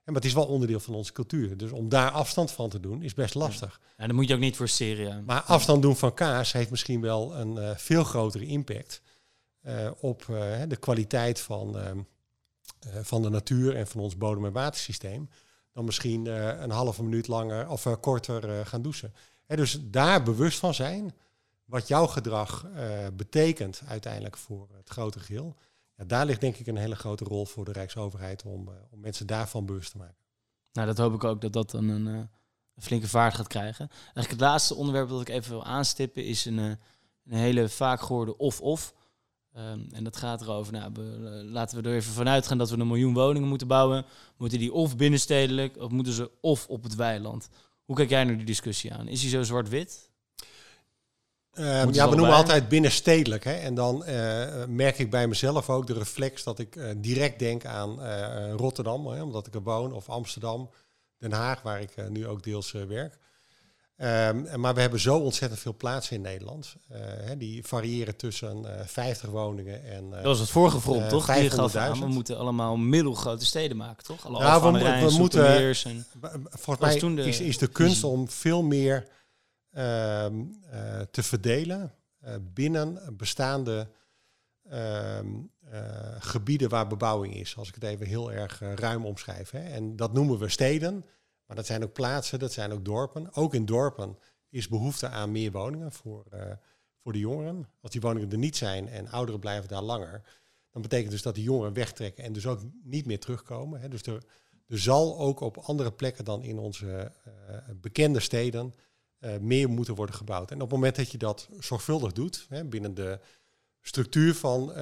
[0.04, 1.58] En maar het is wel onderdeel van onze cultuur.
[1.58, 3.80] Dus om daar afstand van te doen is best lastig.
[3.98, 5.08] Ja, dat moet je ook niet forceren.
[5.08, 5.22] ja.
[5.26, 9.02] Maar afstand doen van kaas heeft misschien wel een eh, veel grotere impact
[9.62, 11.92] eh, op eh, de kwaliteit van, eh,
[13.02, 15.30] van de natuur en van ons bodem- en watersysteem.
[15.74, 19.14] Dan misschien eh, een halve minuut langer of eh, korter eh, gaan douchen.
[19.48, 21.14] Dus daar bewust van zijn
[21.66, 25.56] wat jouw gedrag eh, betekent uiteindelijk voor het grote geheel.
[25.96, 29.00] Ja, daar ligt denk ik een hele grote rol voor de Rijksoverheid om, eh, om
[29.00, 30.24] mensen daarvan bewust te maken.
[30.72, 32.14] Nou, dat hoop ik ook dat dat dan een, eh,
[32.76, 33.90] een flinke vaart gaat krijgen.
[33.90, 36.80] Eigenlijk het laatste onderwerp dat ik even wil aanstippen is een, een
[37.26, 38.94] hele vaak gehoorde of-of.
[39.54, 41.00] Ehm, en dat gaat erover, nou,
[41.44, 44.06] laten we er even vanuit gaan dat we een miljoen woningen moeten bouwen.
[44.38, 47.50] Moeten die of binnenstedelijk of moeten ze of op het weiland?
[47.86, 49.08] Hoe kijk jij naar die discussie aan?
[49.08, 50.12] Is die zo zwart-wit?
[51.56, 53.44] Moeten ja, we noemen altijd binnenstedelijk.
[53.44, 53.54] Hè?
[53.54, 57.66] En dan eh, merk ik bij mezelf ook de reflex dat ik eh, direct denk
[57.66, 60.70] aan eh, Rotterdam, hè, omdat ik er woon, of Amsterdam,
[61.18, 63.18] Den Haag, waar ik eh, nu ook deels eh, werk.
[63.98, 66.76] Ehm, maar we hebben zo ontzettend veel plaatsen in Nederland.
[66.90, 70.04] Eh, hè, die variëren tussen eh 50 woningen en.
[70.10, 71.26] eh, Dat was het vorige front, eh, toch?
[71.36, 72.00] Die gaf aan, 500.000.
[72.08, 74.26] we moeten allemaal middelgrote steden maken, toch?
[74.26, 74.94] Alle Nou, we we moeten-
[75.86, 76.06] en...
[76.50, 79.12] Volgens mij de is, is de kunst om veel meer eh,
[81.12, 81.94] te verdelen
[82.24, 83.88] eh, binnen bestaande
[84.70, 85.28] ehm,
[85.60, 89.50] eh, gebieden waar bebouwing is, als ik het even heel erg ruim omschrijf.
[89.50, 89.60] Hè.
[89.60, 91.06] En dat noemen we steden,
[91.46, 93.34] maar dat zijn ook plaatsen, dat zijn ook dorpen.
[93.34, 94.18] Ook in dorpen
[94.50, 96.26] is behoefte aan meer woningen voor,
[97.02, 97.70] voor de jongeren.
[97.82, 100.22] Als die woningen er niet zijn en ouderen blijven daar langer,
[100.72, 103.82] dan betekent dus dat die jongeren wegtrekken en dus ook niet meer terugkomen.
[103.82, 103.88] Hè.
[103.88, 104.24] Dus er,
[104.68, 107.12] zal ook op andere plekken dan in onze
[107.82, 108.74] bekende steden
[109.42, 110.52] meer moeten worden gebouwd.
[110.52, 113.20] En op het moment dat je dat zorgvuldig doet, hè, binnen de
[113.84, 114.76] structuur van uh,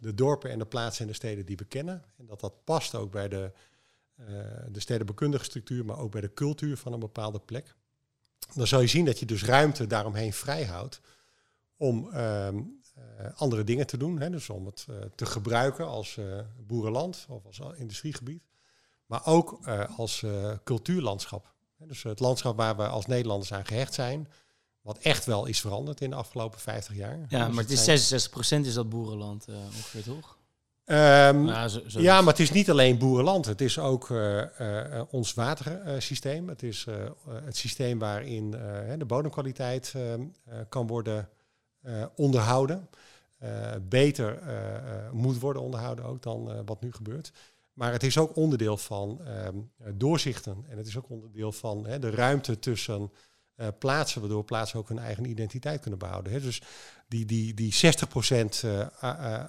[0.00, 2.94] de dorpen en de plaatsen en de steden die we kennen, en dat dat past
[2.94, 3.52] ook bij de,
[4.20, 4.26] uh,
[4.68, 7.74] de stedenbekundige structuur, maar ook bij de cultuur van een bepaalde plek,
[8.54, 11.00] dan zal je zien dat je dus ruimte daaromheen vrijhoudt
[11.76, 12.62] om ehm,
[13.34, 14.20] andere dingen te doen.
[14.20, 16.18] Hè, dus om het te gebruiken als
[16.66, 18.42] boerenland of als industriegebied,
[19.06, 19.66] maar ook
[19.96, 20.24] als
[20.64, 21.54] cultuurlandschap.
[21.78, 24.28] Dus het landschap waar we als Nederlanders aan gehecht zijn,
[24.80, 27.18] wat echt wel is veranderd in de afgelopen 50 jaar.
[27.28, 30.38] Ja, dus maar het is 66% is dat boerenland uh, ongeveer, toch?
[30.84, 33.46] Um, nou, zo, zo ja, maar het is niet alleen boerenland.
[33.46, 36.48] Het is ook uh, uh, ons watersysteem.
[36.48, 36.86] Het is
[37.44, 38.50] het systeem waarin
[38.98, 40.24] de bodemkwaliteit ehm,
[40.68, 41.28] kan worden
[42.14, 42.88] onderhouden.
[43.88, 44.38] beter
[45.12, 47.32] moet worden onderhouden ook dan wat nu gebeurt.
[47.76, 49.56] Maar het is ook onderdeel van ehm,
[49.94, 50.64] doorzichten.
[50.68, 53.10] En het is ook onderdeel van de ruimte tussen
[53.56, 56.42] uh, plaatsen, waardoor plaatsen ook hun eigen identiteit kunnen behouden.
[56.42, 56.62] Dus
[57.08, 58.86] die, die, die 60% uh,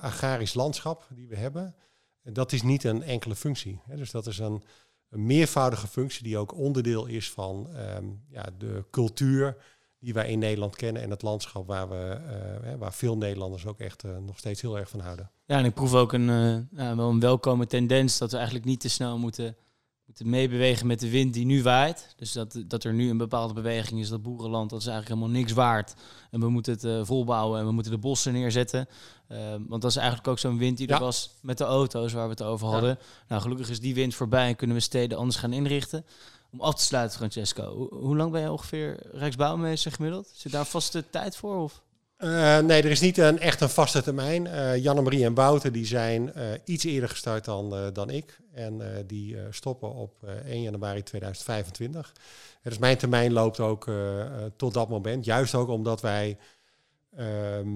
[0.02, 1.76] agrarisch landschap die we hebben,
[2.24, 3.82] dat is niet een enkele functie.
[3.96, 4.64] Dus dat is een,
[5.10, 9.58] meervoudige functie die ook onderdeel is van um, ja, de cultuur
[10.00, 14.04] die wij in Nederland kennen en het landschap waar, we, waar veel Nederlanders ook echt
[14.04, 15.32] nog steeds heel erg van houden.
[15.48, 18.80] Ja, en ik proef ook een, uh, wel een welkome tendens dat we eigenlijk niet
[18.80, 19.56] te snel moeten,
[20.06, 22.14] moeten meebewegen met de wind die nu waait.
[22.18, 25.40] Dus dat, dat er nu een bepaalde beweging is dat boerenland, dat is eigenlijk helemaal
[25.40, 25.94] niks waard.
[26.32, 28.88] En we moeten het volbouwen en we moeten de bossen neerzetten.
[29.68, 32.30] want dat is eigenlijk ook zo'n wind die er was met de auto's waar we
[32.30, 32.90] het over hadden.
[32.90, 33.06] Ja.
[33.28, 36.06] Nou, gelukkig is die wind voorbij en kunnen we steden anders gaan inrichten.
[36.52, 37.90] Om af te sluiten, Francesco.
[37.92, 40.32] Hoe, lang ben je ongeveer Rijksbouwmeester gemiddeld?
[40.34, 41.58] Zit daar vaste tijd voor?
[41.58, 41.82] Of?
[42.18, 44.46] Uh, nee, er is niet een, echt een vaste termijn.
[44.46, 48.40] Uh, Janne-Marie en Bouten die zijn uh, iets eerder gestart dan, dan ik.
[48.54, 52.14] En die stoppen op 1 januari 2025.
[52.62, 53.92] Dus mijn termijn loopt ook
[54.56, 55.26] tot dat moment.
[55.26, 56.38] Juist ook omdat wij
[57.16, 57.68] ehm,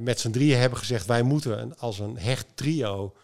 [0.00, 1.06] met z'n drieën hebben gezegd...
[1.06, 3.14] wij moeten als een hecht trio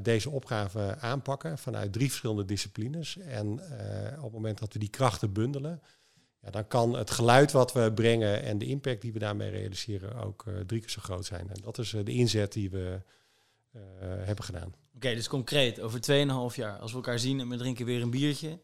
[0.00, 3.18] deze opgave aanpakken vanuit drie verschillende disciplines.
[3.18, 3.52] En
[4.16, 5.82] op het moment dat we die krachten bundelen,
[6.50, 10.44] dan kan het geluid wat we brengen en de impact die we daarmee realiseren ook
[10.48, 11.48] uh, drie keer zo groot zijn.
[11.48, 13.00] En dat is de inzet die we
[14.24, 14.74] hebben gedaan.
[14.94, 16.00] Oké, dus concreet, over
[16.52, 18.58] 2,5 jaar, als we elkaar zien en we drinken weer een biertje,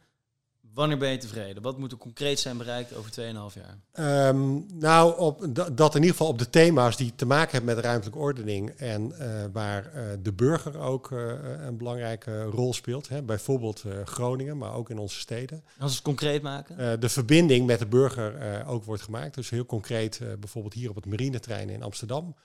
[0.75, 1.63] Wanneer ben je tevreden?
[1.63, 4.29] Wat moet er concreet zijn bereikt over 2,5 jaar?
[4.29, 7.85] Um, nou, op, dat in ieder geval op de thema's die te maken hebben met
[7.85, 11.33] ruimtelijke ordening en uh, waar uh, de burger ook uh,
[11.67, 13.09] een belangrijke rol speelt.
[13.09, 13.23] Hè.
[13.23, 15.65] Bijvoorbeeld Groningen, maar ook in onze steden.
[15.79, 17.01] Als we het concreet maken?
[17.01, 19.35] de verbinding met de burger ook wordt gemaakt.
[19.35, 22.37] Dus heel concreet bijvoorbeeld hier op het marinetrein in Amsterdam.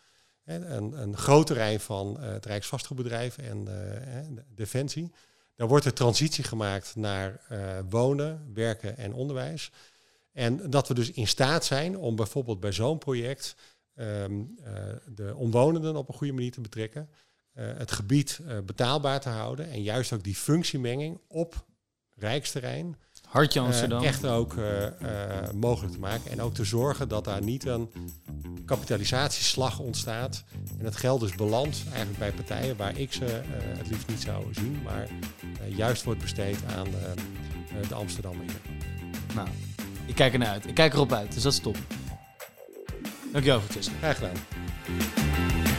[0.43, 3.67] Hè, een, een groot terrein van het Rijksvastgoedbedrijf en
[4.55, 5.11] Defensie.
[5.56, 9.72] Dan wordt er transitie gemaakt naar uh, wonen, werken en onderwijs.
[10.32, 13.56] En dat we dus in staat zijn om bijvoorbeeld bij zo'n project
[13.95, 14.74] um, uh,
[15.06, 17.10] de omwonenden op een goede manier te betrekken.
[17.53, 21.66] Uh, het gebied betaalbaar te houden en juist ook die functiemenging op
[22.16, 22.95] rijksterrein
[23.28, 24.01] Hartje Amsterdam.
[24.01, 24.89] Uh, echt ook uh, uh,
[25.53, 26.32] mogelijk te maken.
[26.32, 27.89] En ook te zorgen dat daar niet een
[28.65, 30.43] kapitalisatieslag ontstaat.
[30.80, 33.41] En het geld dus belandt eigenlijk bij partijen waar ik ze
[33.78, 34.82] het liefst niet zou zien.
[34.84, 35.07] Maar
[35.67, 36.88] juist wordt besteed aan
[37.88, 38.45] de Amsterdammer
[39.36, 39.47] Nou,
[40.05, 40.67] ik kijk ernaar uit.
[40.67, 41.78] Ik kijk erop uit, dus dat is top.
[43.32, 43.93] Dankjewel, Francesco.
[43.99, 45.74] Graag gedaan.